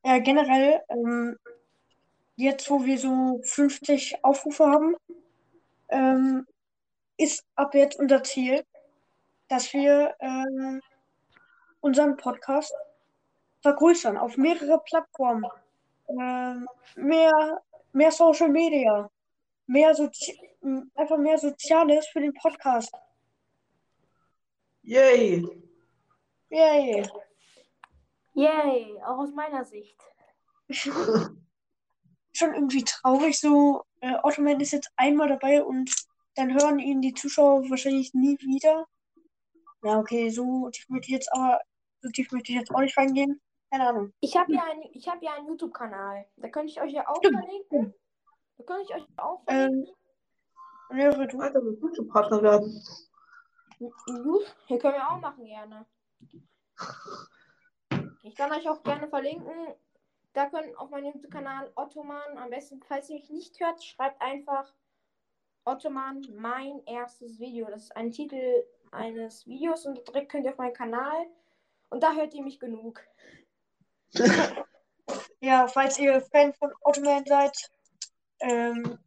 [0.06, 1.38] Ja, generell, ähm,
[2.36, 4.98] jetzt wo wir so 50 Aufrufe haben,
[5.94, 6.48] ähm,
[7.18, 8.66] ist ab jetzt unser Ziel,
[9.48, 10.82] dass wir ähm,
[11.82, 12.74] unseren Podcast
[13.62, 15.46] vergrößern auf mehrere Plattformen.
[16.10, 17.62] Ähm, mehr,
[17.94, 19.10] mehr Social Media,
[19.68, 20.38] mehr Sozi
[20.96, 22.94] einfach mehr Soziales für den Podcast.
[24.84, 25.46] Yay!
[26.50, 27.06] Yay!
[28.34, 29.98] Yay, auch aus meiner Sicht.
[32.34, 35.94] Schon irgendwie traurig, so äh, Ottoman ist jetzt einmal dabei und
[36.36, 38.88] dann hören ihn die Zuschauer wahrscheinlich nie wieder.
[39.84, 41.60] Ja, okay, so tief möchte ich jetzt aber,
[42.02, 43.40] so tief möchte ich jetzt auch nicht reingehen.
[43.70, 44.14] Keine Ahnung.
[44.20, 46.26] Ich habe ja, ein, ich hab ja einen YouTube-Kanal.
[46.38, 47.40] Da könnte ich euch ja auch Stimmt.
[47.40, 47.94] verlinken.
[48.58, 49.88] Da könnte ich euch auch Ähm,
[50.90, 51.20] verlinken.
[51.20, 51.40] ja, du.
[51.40, 52.84] Alter, wir gute Partner werden.
[53.80, 55.86] Gut, hier können wir auch machen gerne.
[58.24, 59.52] Ich kann euch auch gerne verlinken.
[60.34, 64.74] Da können auf meinem YouTube-Kanal Ottoman, am besten, falls ihr mich nicht hört, schreibt einfach
[65.64, 67.68] Ottoman, mein erstes Video.
[67.70, 71.28] Das ist ein Titel eines Videos und direkt könnt ihr auf meinen Kanal
[71.90, 73.02] und da hört ihr mich genug.
[75.42, 77.70] Ja, falls ihr Fan von Ottoman seid,
[78.40, 78.98] ähm,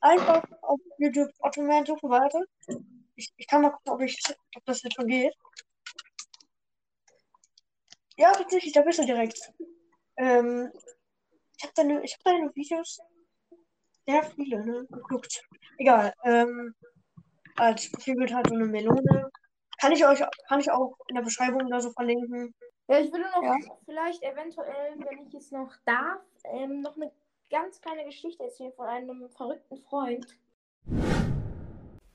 [0.00, 2.42] einfach auf YouTube Ottoman suchen weiter.
[3.14, 4.18] Ich, ich kann mal gucken, ob, ich,
[4.56, 5.34] ob das jetzt schon geht.
[8.16, 9.52] Ja, tatsächlich, da bist du direkt.
[10.20, 10.70] Ähm,
[11.56, 12.98] ich habe deine, ich hab deine Videos
[14.06, 14.86] sehr viele, ne?
[14.90, 15.42] Geguckt.
[15.78, 16.12] Egal.
[16.24, 16.74] Ähm,
[17.56, 19.30] als Profilbild hat so eine Melone.
[19.80, 22.54] Kann ich euch, kann ich auch in der Beschreibung oder so verlinken.
[22.88, 23.56] Ja, ich würde noch Ja.
[23.86, 27.10] vielleicht eventuell, wenn ich es noch darf, ähm, noch eine
[27.48, 30.26] ganz kleine Geschichte erzählen von einem verrückten Freund.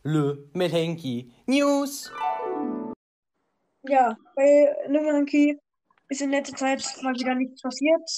[0.03, 1.33] Le mit Henki.
[1.47, 2.11] News.
[3.87, 5.59] Ja, bei Lümmelhanki
[6.09, 8.09] ist in letzter Zeit mal wieder nichts passiert.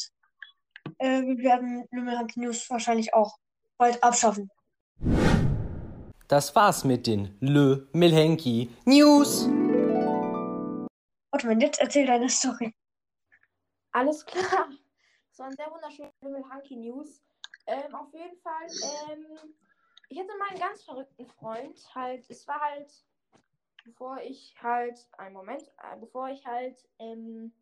[0.98, 3.38] Äh, wir werden Lümmelhanki News wahrscheinlich auch
[3.78, 4.50] bald abschaffen.
[6.28, 9.48] Das war's mit den Le Milhenki News.
[11.32, 12.74] Ottoman, jetzt erzähl deine Story.
[13.92, 14.70] Alles klar.
[15.30, 17.22] Das war ein sehr wunderschöner Himmel Hunky News.
[17.68, 18.66] Ähm, auf jeden Fall,
[19.10, 19.56] ähm,
[20.10, 21.80] ich hatte mal einen ganz verrückten Freund.
[21.94, 22.92] Halt, es war halt,
[23.86, 27.54] bevor ich halt, einen Moment, äh, bevor ich halt, ähm,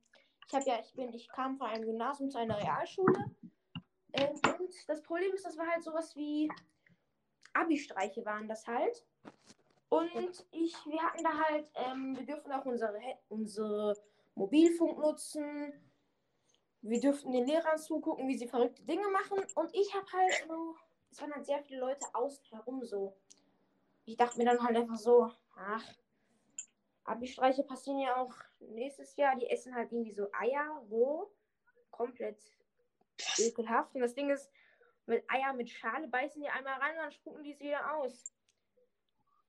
[0.48, 3.32] ich habe ja, ich bin, ich kam von einem Gymnasium zu einer Realschule.
[4.14, 6.50] Ähm, und das Problem ist, das war halt sowas wie
[7.54, 9.06] Abi-Streiche waren das halt.
[9.90, 13.96] Und ich, wir hatten da halt, ähm, wir dürfen auch unsere, unsere
[14.36, 15.74] Mobilfunk nutzen.
[16.82, 19.40] Wir dürften den Lehrern zugucken, wie sie verrückte Dinge machen.
[19.56, 20.76] Und ich habe halt so,
[21.12, 23.16] es waren halt sehr viele Leute außen herum so.
[24.06, 25.84] Ich dachte mir dann halt einfach so, ach,
[27.06, 29.36] Abi-Streiche passieren ja auch nächstes Jahr.
[29.36, 31.32] Die essen halt irgendwie so Eier roh.
[31.92, 32.38] Komplett
[33.38, 33.96] ekelhaft.
[33.96, 34.52] Und das Ding ist,
[35.06, 38.34] mit Eier mit Schale beißen die einmal rein und dann spucken die es wieder aus.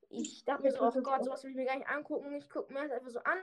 [0.09, 2.35] Ich dachte mir so, oh Gott, sowas will ich mir gar nicht angucken.
[2.37, 3.39] Ich gucke mir das einfach so an.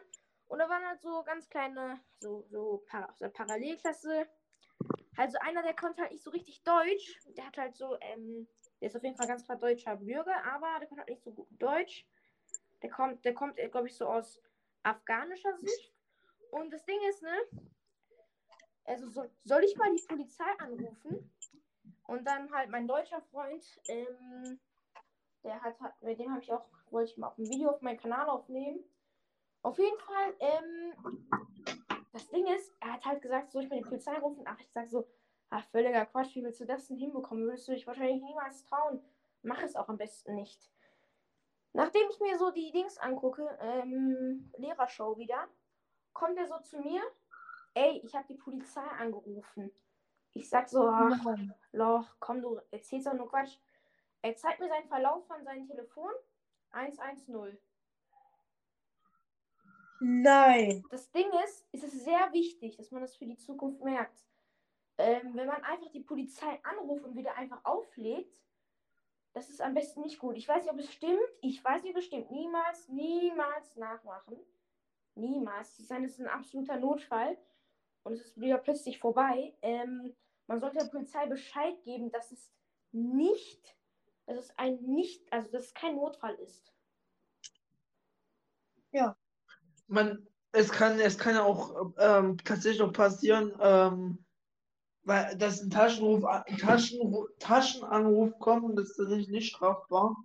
[0.48, 4.28] Und da waren halt so ganz kleine, so, so, Par so Parallelklasse.
[5.18, 7.20] Also einer, der konnte halt nicht so richtig Deutsch.
[7.36, 8.48] Der hat halt so, ähm,
[8.80, 11.32] der ist auf jeden Fall ganz klar deutscher Bürger, aber der konnte halt nicht so
[11.32, 12.06] gut Deutsch.
[12.84, 14.42] Der kommt, der kommt, glaube ich, so aus
[14.84, 15.94] afghanischer Sicht.
[16.52, 17.36] Und das Ding ist, ne?
[18.86, 21.32] Also so, soll ich mal die Polizei anrufen?
[22.06, 24.60] Und dann halt mein deutscher Freund, ähm,
[25.44, 27.82] der hat, hat mit dem habe ich auch, wollte ich mal auf ein Video auf
[27.82, 28.84] meinen Kanal aufnehmen.
[29.62, 31.16] Auf jeden Fall, ähm,
[32.12, 34.44] das Ding ist, er hat halt gesagt, soll ich mal die Polizei rufen?
[34.46, 35.08] Ach, ich sag so,
[35.50, 37.46] ach, völliger Quatsch, wie willst du das denn hinbekommen?
[37.46, 39.02] Würdest du dich wahrscheinlich niemals trauen.
[39.42, 40.70] Mach es auch am besten nicht.
[41.74, 45.48] Nachdem ich mir so die Dings angucke, ähm, Lehrershow wieder,
[46.14, 47.02] kommt er so zu mir,
[47.74, 49.72] ey, ich habe die Polizei angerufen.
[50.34, 51.20] Ich sag so, ach,
[51.72, 53.58] Loch, komm, du erzählst doch nur Quatsch.
[54.22, 56.12] Er zeigt mir seinen Verlauf von seinem Telefon.
[56.72, 57.58] 110.
[60.00, 60.84] Nein.
[60.90, 64.26] Das Ding ist, es ist sehr wichtig, dass man das für die Zukunft merkt.
[64.98, 68.36] Ähm, wenn man einfach die Polizei anruft und wieder einfach auflegt,
[69.34, 70.38] das ist am besten nicht gut.
[70.38, 71.20] Ich weiß nicht, ob es stimmt.
[71.42, 72.32] Ich weiß nicht, ob es stimmt.
[72.32, 74.38] Niemals, niemals nachmachen.
[75.16, 75.80] Niemals.
[75.80, 77.38] Es ist ein absoluter Notfall
[78.04, 79.56] und es ist wieder plötzlich vorbei.
[79.62, 80.16] Ähm,
[80.48, 82.54] man sollte der Polizei Bescheid geben, dass es
[82.92, 83.76] nicht,
[84.28, 86.72] dass es ein nicht, also dass es kein Notfall ist.
[88.92, 89.18] Ja.
[89.88, 94.23] Man, es kann, es kann ja auch ähm, tatsächlich auch passieren, ähm,
[95.04, 100.16] weil dass ein Taschenruf, ein Taschenruf, Taschenanruf kommt und das ist tatsächlich nicht strafbar.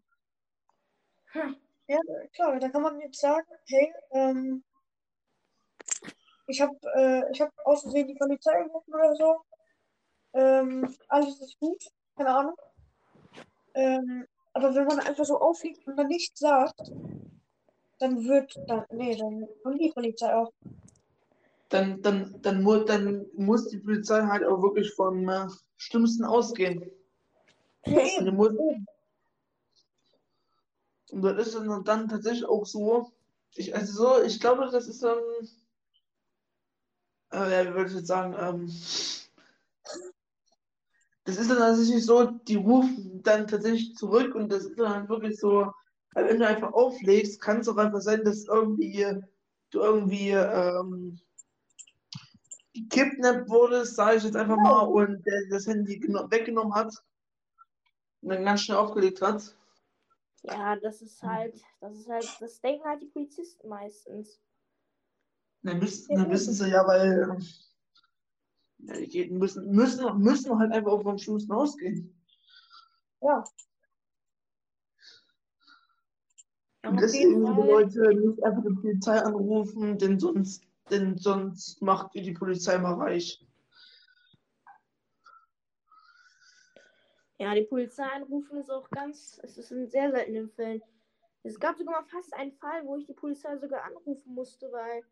[1.32, 1.56] Hm.
[1.88, 1.98] Ja,
[2.34, 4.62] klar, da kann man jetzt sagen, hey, ähm,
[6.46, 9.36] ich habe äh, ich hab aus Versehen die Polizei gerufen oder so.
[10.34, 11.82] Ähm, alles ist gut,
[12.16, 12.56] keine Ahnung.
[13.74, 16.92] Ähm, aber wenn man einfach so aufliegt und dann nichts sagt,
[17.98, 20.52] dann wird, dann, nee, dann kommt die Polizei auch.
[21.68, 26.90] Dann, dann, dann, mu dann muss die Polizei halt auch wirklich vom äh, Schlimmsten ausgehen.
[28.18, 28.52] Und, die muss,
[31.10, 33.12] und das ist dann, dann tatsächlich auch so.
[33.54, 35.18] Ich, also so, ich glaube, das ist dann,
[37.32, 38.66] äh, ja, wie würde ich jetzt sagen, ähm,
[41.24, 45.38] das ist dann tatsächlich so, die rufen dann tatsächlich zurück und das ist dann wirklich
[45.38, 45.70] so,
[46.14, 49.06] wenn du einfach auflegst, kann es auch einfach sein, dass irgendwie
[49.70, 51.20] du irgendwie ähm,
[52.82, 56.94] gekidnappt wurdest, sage ich jetzt einfach mal, und der das Handy geno- weggenommen hat
[58.22, 59.56] und dann ganz schnell aufgelegt hat.
[60.42, 64.40] Ja, das ist halt, das ist halt, das denken halt die Polizisten meistens.
[65.62, 67.38] Dann müssen, dann müssen sie ja, weil
[68.78, 72.14] ja, die müssen, müssen, müssen halt einfach auch vom Schlimmsten ausgehen.
[73.20, 73.42] Ja,
[76.84, 77.42] Und auf deswegen.
[77.42, 82.94] Leute, nicht einfach die Polizei anrufen, denn sonst, denn sonst macht ihr die Polizei mal
[82.94, 83.44] reich.
[87.38, 90.82] Ja, die Polizei anrufen ist auch ganz, es ist in sehr seltenen Fällen.
[91.44, 95.04] Es gab sogar mal fast einen Fall, wo ich die Polizei sogar anrufen musste, weil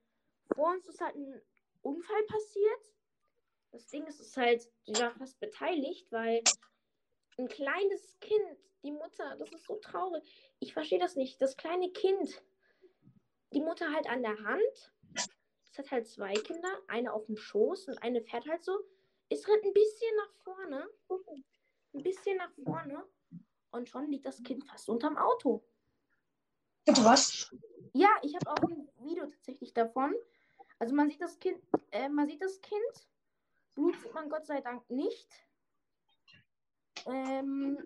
[0.55, 1.41] vor uns ist halt ein
[1.83, 2.93] Unfall passiert.
[3.71, 6.43] Das Ding ist, es ist halt, die war fast beteiligt, weil
[7.39, 10.25] ein kleines Kind, die Mutter, das ist so traurig.
[10.59, 11.41] Ich verstehe das nicht.
[11.41, 12.43] Das kleine Kind,
[13.53, 14.93] die Mutter halt an der Hand.
[15.77, 18.81] Es hat halt zwei Kinder, eine auf dem Schoß und eine fährt halt so.
[19.29, 20.89] Ist halt ein bisschen nach vorne.
[21.93, 23.05] Ein bisschen nach vorne.
[23.73, 25.63] Und schon liegt das Kind fast unterm Auto.
[26.87, 27.55] was?
[27.93, 30.15] Ja, ich habe auch ein Video tatsächlich davon.
[30.79, 33.09] Also man sieht das Kind, äh, man sieht das Kind.
[33.75, 35.29] Blut sieht man Gott sei Dank nicht.
[37.05, 37.77] Ähm,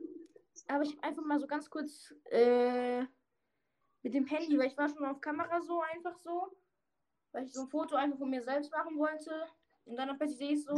[0.68, 3.00] aber ich habe einfach mal so ganz kurz äh,
[4.02, 6.56] mit dem Handy, weil ich war schon auf Kamera so einfach so,
[7.32, 9.30] weil ich so ein Foto einfach von mir selbst machen wollte.
[9.84, 10.74] Und dann plötzlich sehe ich so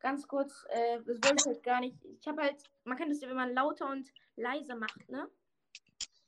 [0.00, 2.04] ganz kurz, äh, das wollte ich halt gar nicht.
[2.04, 5.28] Ich habe halt, man kennt das ja, wenn man lauter und leiser macht, ne?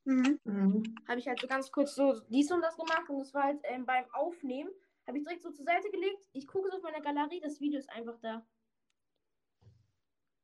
[0.04, 0.40] Mhm.
[0.44, 0.94] Mhm.
[1.06, 3.60] habe ich halt so ganz kurz so dies und das gemacht und das war halt
[3.64, 4.70] ähm, beim Aufnehmen,
[5.06, 6.18] habe ich direkt so zur Seite gelegt.
[6.32, 8.46] Ich gucke so auf meiner Galerie, das Video ist einfach da.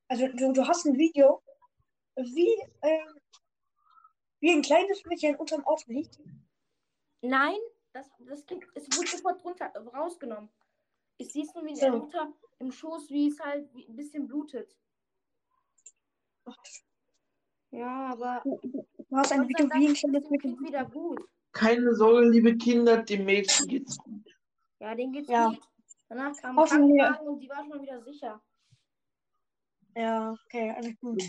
[0.09, 1.43] Also du, du hast ein Video,
[2.17, 3.21] wie, ähm,
[4.41, 6.19] wie ein kleines Mädchen unterm Auto liegt.
[7.23, 7.57] Nein,
[7.95, 10.51] das, das Kind, es wurde sofort runter, äh, rausgenommen.
[11.17, 11.83] Ich sehe es nur wie in So.
[11.83, 14.77] der Mutter im Schoß, wie es halt wie, ein bisschen blutet.
[17.71, 20.39] Ja, aber Du hast ein Video, wie ein dem.
[20.39, 21.21] Kind wieder gut.
[21.53, 24.25] Keine Sorge, liebe Kinder, dem Mädchen geht's gut.
[24.81, 25.49] Ja, denen geht's Ja.
[25.49, 25.61] gut.
[26.09, 26.57] Danach kam.
[26.57, 28.43] Krankenwagen und die war schon wieder sicher.
[29.97, 31.23] Ja, okay, alles gut.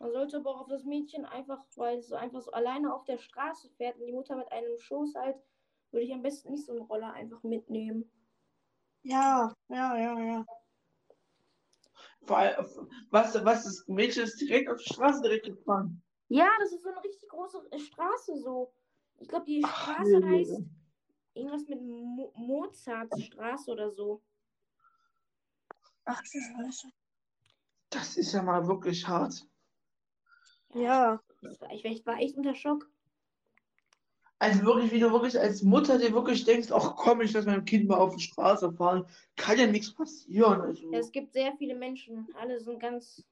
[0.00, 3.04] Man sollte aber auch auf das Mädchen einfach, weil es so einfach so alleine auf
[3.04, 5.36] der Straße fährt und die Mutter mit einem Schoß halt,
[5.90, 8.10] würde ich am besten nicht so einen Roller einfach mitnehmen.
[9.02, 10.46] Ja, ja, ja, ja.
[12.22, 12.66] Vor allem,
[13.10, 16.02] was, was das Mädchen ist direkt auf die Straße direkt gefahren.
[16.28, 18.72] Ja, das ist so eine richtig große Straße so.
[19.18, 20.26] Ich glaube, die Ach, Straße nee.
[20.26, 20.62] heißt
[21.34, 24.22] irgendwas mit Mo Mozartstraße oder so.
[26.04, 26.22] Ach.
[27.90, 29.46] Das ist ja mal wirklich hart.
[30.74, 32.88] Ja, Das war, ich, ich war echt unter Schock.
[34.40, 37.64] Also wirklich, wie du wirklich als Mutter dir wirklich denkst, ach komm, ich lass meinem
[37.64, 39.04] Kind mal auf die Straße fahren.
[39.36, 40.60] Kann ja nichts passieren.
[40.60, 40.92] Also.
[40.92, 42.28] Ja, es gibt sehr viele Menschen.
[42.36, 43.24] Alle sind ganz.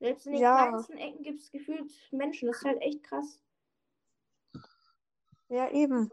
[0.00, 0.68] Selbst in den Ja.
[0.68, 2.46] kleinsten Ecken gibt es gefühlt Menschen.
[2.48, 3.42] Das ist halt echt krass.
[5.48, 6.10] ja, eben.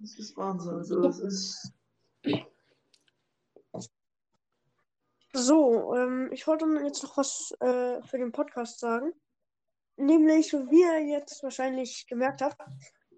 [0.00, 0.74] Das ist Wahnsinn.
[0.74, 1.72] Also, das ist.
[5.38, 9.12] So, ähm, ich wollte jetzt noch was äh, für den Podcast sagen.
[9.96, 12.60] Nämlich, wie ihr jetzt wahrscheinlich gemerkt habt,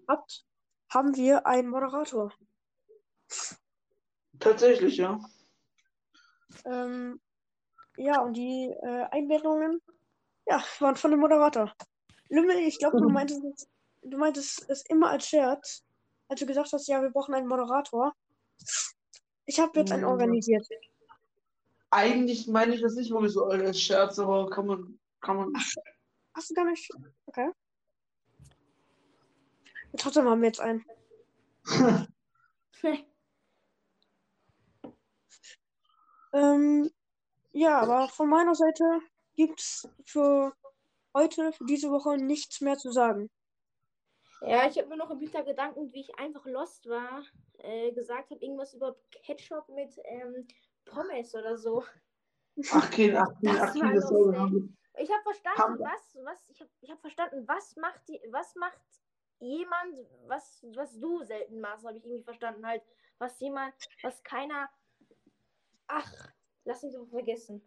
[0.07, 0.45] habt
[0.89, 2.31] haben wir einen Moderator.
[4.39, 5.19] Tatsächlich, ja.
[6.65, 7.19] Ähm,
[7.97, 9.81] ja, und die äh, Einblendungen,
[10.45, 11.73] ja, waren von dem Moderator.
[12.29, 13.67] Lümmel, ich glaube, du meintest
[14.03, 15.83] du meintest es immer als Scherz,
[16.27, 18.13] als du gesagt hast, ja, wir brauchen einen Moderator.
[19.45, 20.09] Ich habe jetzt einen Mhm.
[20.09, 20.67] organisiert.
[21.91, 25.53] Eigentlich meine ich das nicht wirklich so als Scherz, aber kann man, kann man.
[26.33, 26.89] Hast du gar nicht.
[27.25, 27.51] Okay.
[29.97, 30.85] Trotzdem haben wir jetzt einen.
[36.33, 36.89] Ähm,
[37.51, 38.83] ja, aber von meiner Seite
[39.35, 40.53] gibt's für
[41.13, 43.29] heute, für diese Woche nichts mehr zu sagen.
[44.41, 47.23] Ja, ich habe mir noch im Winter Gedanken, wie ich einfach lost war,
[47.59, 50.47] äh, gesagt habe, irgendwas über Ketchup mit ähm,
[50.85, 51.83] Pommes oder so.
[52.71, 56.91] Ach, okay, ach, Das ach, das soll Ich habe verstanden, was, was, ich habe ich
[56.91, 58.79] hab verstanden, was macht die, was macht
[59.39, 62.83] jemand, was, was du selten machst, habe ich irgendwie verstanden, halt,
[63.17, 63.73] was jemand,
[64.03, 64.69] was keiner,
[65.87, 66.11] ach,
[66.65, 67.61] lass mich so vergessen.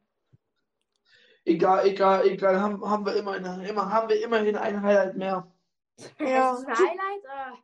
[1.45, 5.51] Egal, egal, egal, haben, haben wir immer, eine, immer, haben wir immerhin ein Highlight mehr.
[6.19, 6.51] Ja.
[6.53, 7.59] Das ist ein Highlight, ah,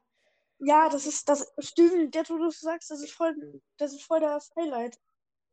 [0.59, 4.21] Ja, das ist das Steven, der wo du sagst, das ist voll, das ist voll
[4.21, 4.99] das Highlight.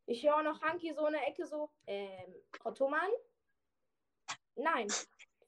[0.08, 3.10] Ich höre noch Hanki so in der Ecke so, ähm, Frau Thomann?
[4.56, 4.88] Nein,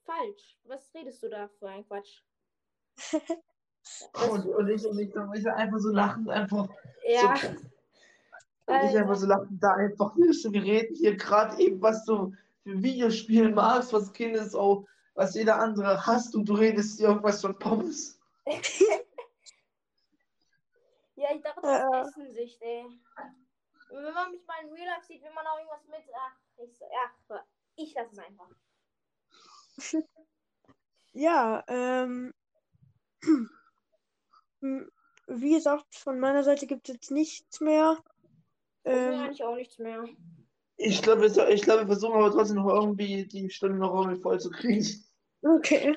[0.04, 2.22] falsch, was redest du da für ein Quatsch?
[4.30, 6.68] Und, und ich, und ich, und ich einfach so lachend, einfach,
[7.02, 7.34] Ja,
[8.66, 12.32] und ich einfach so lachend da einfach, wir reden hier gerade eben, was du
[12.62, 17.40] für Videospiele magst, was Kindes auch, was jeder andere hasst und du redest hier irgendwas
[17.40, 18.20] von Pommes.
[21.16, 22.86] Ja, ich dachte, das Essen sich, ey.
[23.90, 26.02] Und wenn man mich mal in Real Life sieht, will man auch irgendwas mit.
[26.14, 27.44] Ach, ich, so, ach,
[27.76, 28.48] ich lasse es einfach.
[31.12, 32.32] Ja, ähm,
[33.22, 33.50] hm,
[35.26, 37.98] wie gesagt, von meiner Seite gibt es jetzt nichts mehr.
[38.84, 40.04] Ähm, eigentlich auch nichts mehr.
[40.76, 44.20] Ich glaube, wir, ich glaube, wir versuchen aber trotzdem noch irgendwie die Stunde noch irgendwie
[44.20, 44.86] voll zu kriegen.
[45.42, 45.96] okay.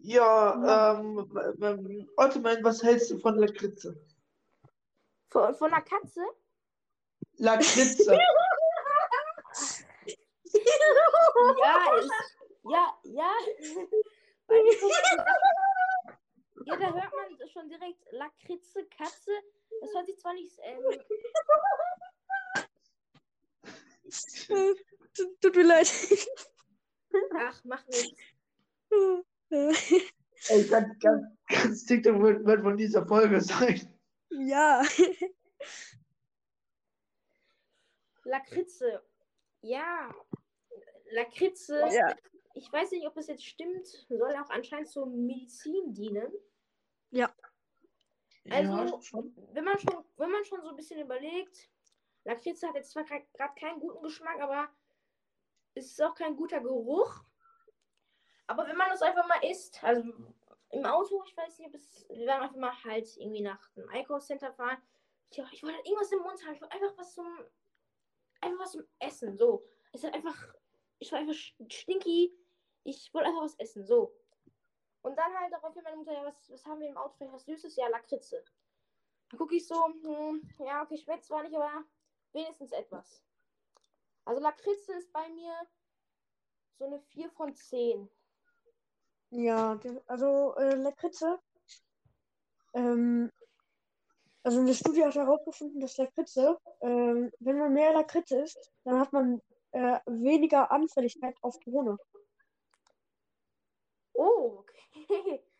[0.00, 4.00] Ja, ähm, ähm, Ottoman, was hältst du von Lakritze?
[5.30, 6.24] Von, von einer Katze?
[7.36, 8.18] Lakritze.
[11.60, 12.10] Ja, ich,
[12.64, 13.32] ja, ja.
[16.64, 19.30] Ja, da hört man schon direkt Lakritze, Katze.
[19.80, 20.58] Das hört sich zwar nicht.
[20.62, 20.82] Ähm,
[25.40, 25.90] Tut, mir leid.
[27.38, 28.20] ach, macht nichts.
[30.48, 33.97] Ey, ganz, ganz, ganz TikTok wird, wird von dieser Folge sein.
[34.30, 34.82] Ja.
[38.24, 39.02] Lakritze.
[39.62, 40.14] Ja.
[41.10, 41.86] Lakritze.
[41.90, 42.14] Ja.
[42.54, 43.86] Ich weiß nicht, ob es jetzt stimmt.
[44.08, 46.32] Soll auch anscheinend zur Medizin dienen.
[48.50, 49.34] Also- ja, schon.
[49.52, 51.70] Wenn man schon, wenn man schon so ein bisschen überlegt,
[52.24, 54.68] Lakritze hat jetzt zwar gerade keinen guten Geschmack, aber
[55.74, 57.24] es ist auch kein guter Geruch.
[58.46, 60.02] Aber wenn man das einfach mal isst, also
[60.70, 63.88] im Auto, ich weiß nicht, ob es, wir werden einfach mal halt irgendwie nach dem
[63.88, 64.78] Einkaufscenter fahren.
[65.30, 67.26] Ich, ich wollte irgendwas im Mund haben, ich wollte einfach was zum,
[68.40, 69.64] einfach was zum Essen, so.
[69.92, 70.54] Es hat einfach,
[70.98, 72.34] ich war einfach stinky,
[72.84, 74.14] ich wollte einfach was essen, so.
[75.02, 77.44] Und dann halt daraufhin meine Mutter, ja, was, was haben wir im Auto, vielleicht was
[77.44, 77.76] Süßes?
[77.76, 78.44] Ja, Lakritze.
[79.30, 81.84] Dann gucke ich so, hm, ja, okay, schmeckt zwar nicht, aber
[82.32, 83.22] wenigstens etwas.
[84.24, 85.54] Also Lakritze ist bei mir
[86.78, 88.10] so eine 4 von 10.
[89.30, 91.38] Ja, also äh, Lakritze.
[92.74, 93.30] Ähm,
[94.42, 99.12] also eine Studie hat herausgefunden, dass Lakritze, ähm, wenn man mehr Lakritze isst, dann hat
[99.12, 101.96] man äh, weniger Anfälligkeit auf Corona.
[104.14, 105.42] Oh, okay.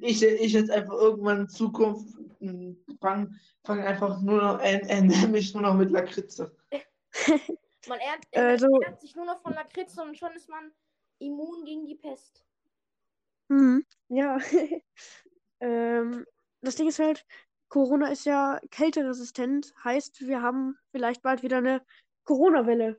[0.00, 2.16] Ich, ich jetzt einfach irgendwann in Zukunft
[3.00, 6.56] fange fang einfach nur noch, äh, ernähre mich nur noch mit Lakritze.
[7.86, 10.72] Man ernährt, Also- ernährt sich nur noch von Lakritze und schon ist man
[11.18, 12.44] immun gegen die Pest.
[13.48, 13.84] Mhm.
[14.08, 14.38] Ja.
[15.60, 16.24] ähm,
[16.62, 17.24] das Ding ist halt,
[17.68, 21.82] Corona ist ja kälteresistent, heißt, wir haben vielleicht bald wieder eine
[22.24, 22.98] Corona-Welle.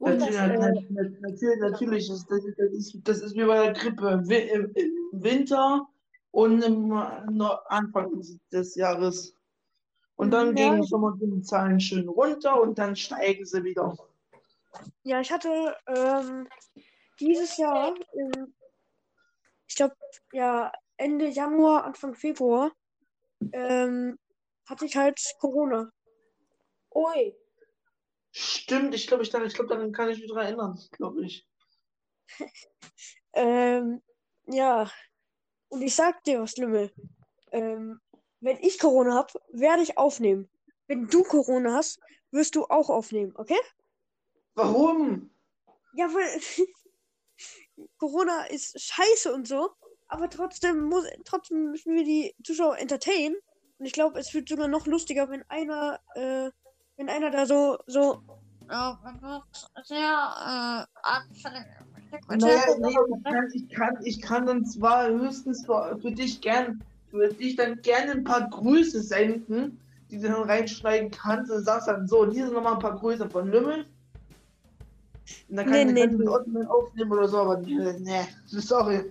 [0.00, 0.58] Natürlich, Wunderschön.
[0.60, 4.22] natürlich, natürlich, natürlich ist das, das, ist, das ist wie bei der Grippe.
[4.28, 4.74] Wi- Im,
[5.12, 5.88] Winter
[6.30, 8.22] und im no- Anfang
[8.52, 9.34] des Jahres.
[10.16, 10.78] Und dann Mhm, gehen ja.
[10.78, 13.96] im Sommer die Zahlen schön runter und dann steigen sie wieder.
[15.04, 16.48] Ja, ich hatte ähm,
[17.20, 18.54] dieses Jahr, im,
[19.66, 19.96] ich glaube,
[20.32, 22.72] ja, Ende Januar, Anfang Februar,
[23.52, 24.18] ähm,
[24.66, 25.90] hatte ich halt Corona.
[26.94, 27.34] Ui.
[28.30, 31.46] Stimmt, ich glaube, ich, daran- ich glaube, daran kann ich mich dran erinnern, glaube ich.
[33.36, 34.00] Ähm,
[34.46, 34.88] ja,
[35.68, 36.92] und ich sag dir was, Lümmel.
[37.50, 38.00] Ähm,
[38.38, 40.48] wenn ich Corona habe, werde ich aufnehmen.
[40.86, 41.98] Wenn du Corona hast,
[42.30, 43.58] wirst du auch aufnehmen, okay?
[44.54, 45.30] Warum?
[45.94, 46.40] Ja, weil
[47.98, 49.70] Corona ist scheiße und so,
[50.08, 53.36] aber trotzdem muss, trotzdem müssen wir die Zuschauer entertainen.
[53.78, 56.50] Und ich glaube, es wird sogar noch lustiger, wenn einer, äh,
[56.96, 58.22] wenn einer da so, so,
[58.70, 59.42] Ja, man wird
[59.84, 61.66] sehr äh, anfällig.
[62.28, 66.80] Naja, nee, ich kann, ich kann, ich kann dann zwar höchstens für, für dich gern,
[67.10, 71.88] für dich dann gerne ein paar Grüße senden, die du dann reinschneiden kannst und sagst
[71.88, 73.86] dann so, hier sind nochmal ein paar Grüße von Lümmel.
[75.48, 79.10] Und dann kann Nee, ich nee, Ottoman aufnehmen oder so, aber nee, nee, sorry.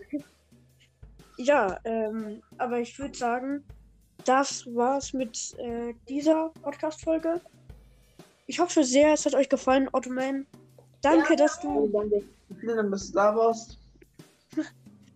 [1.38, 3.64] ja, ähm, aber ich würde sagen,
[4.26, 7.41] das war's mit äh, dieser Podcast-Folge.
[8.47, 10.45] Ich hoffe sehr, es hat euch gefallen, Ottoman.
[11.01, 12.24] Danke, dass du, Danke,
[12.59, 13.78] vielen Dank, dass du da warst.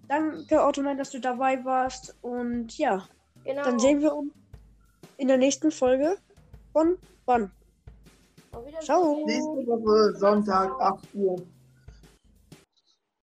[0.07, 2.15] danke, Ottoman, dass du dabei warst.
[2.21, 3.07] Und ja,
[3.45, 3.63] Genau.
[3.63, 4.33] dann sehen wir uns
[5.17, 6.17] in der nächsten Folge
[6.73, 7.51] von Wann.
[8.57, 8.85] Auf Wiedersehen.
[8.85, 9.25] Ciao.
[9.25, 11.41] Nächste Woche, Sonntag, 8 Uhr.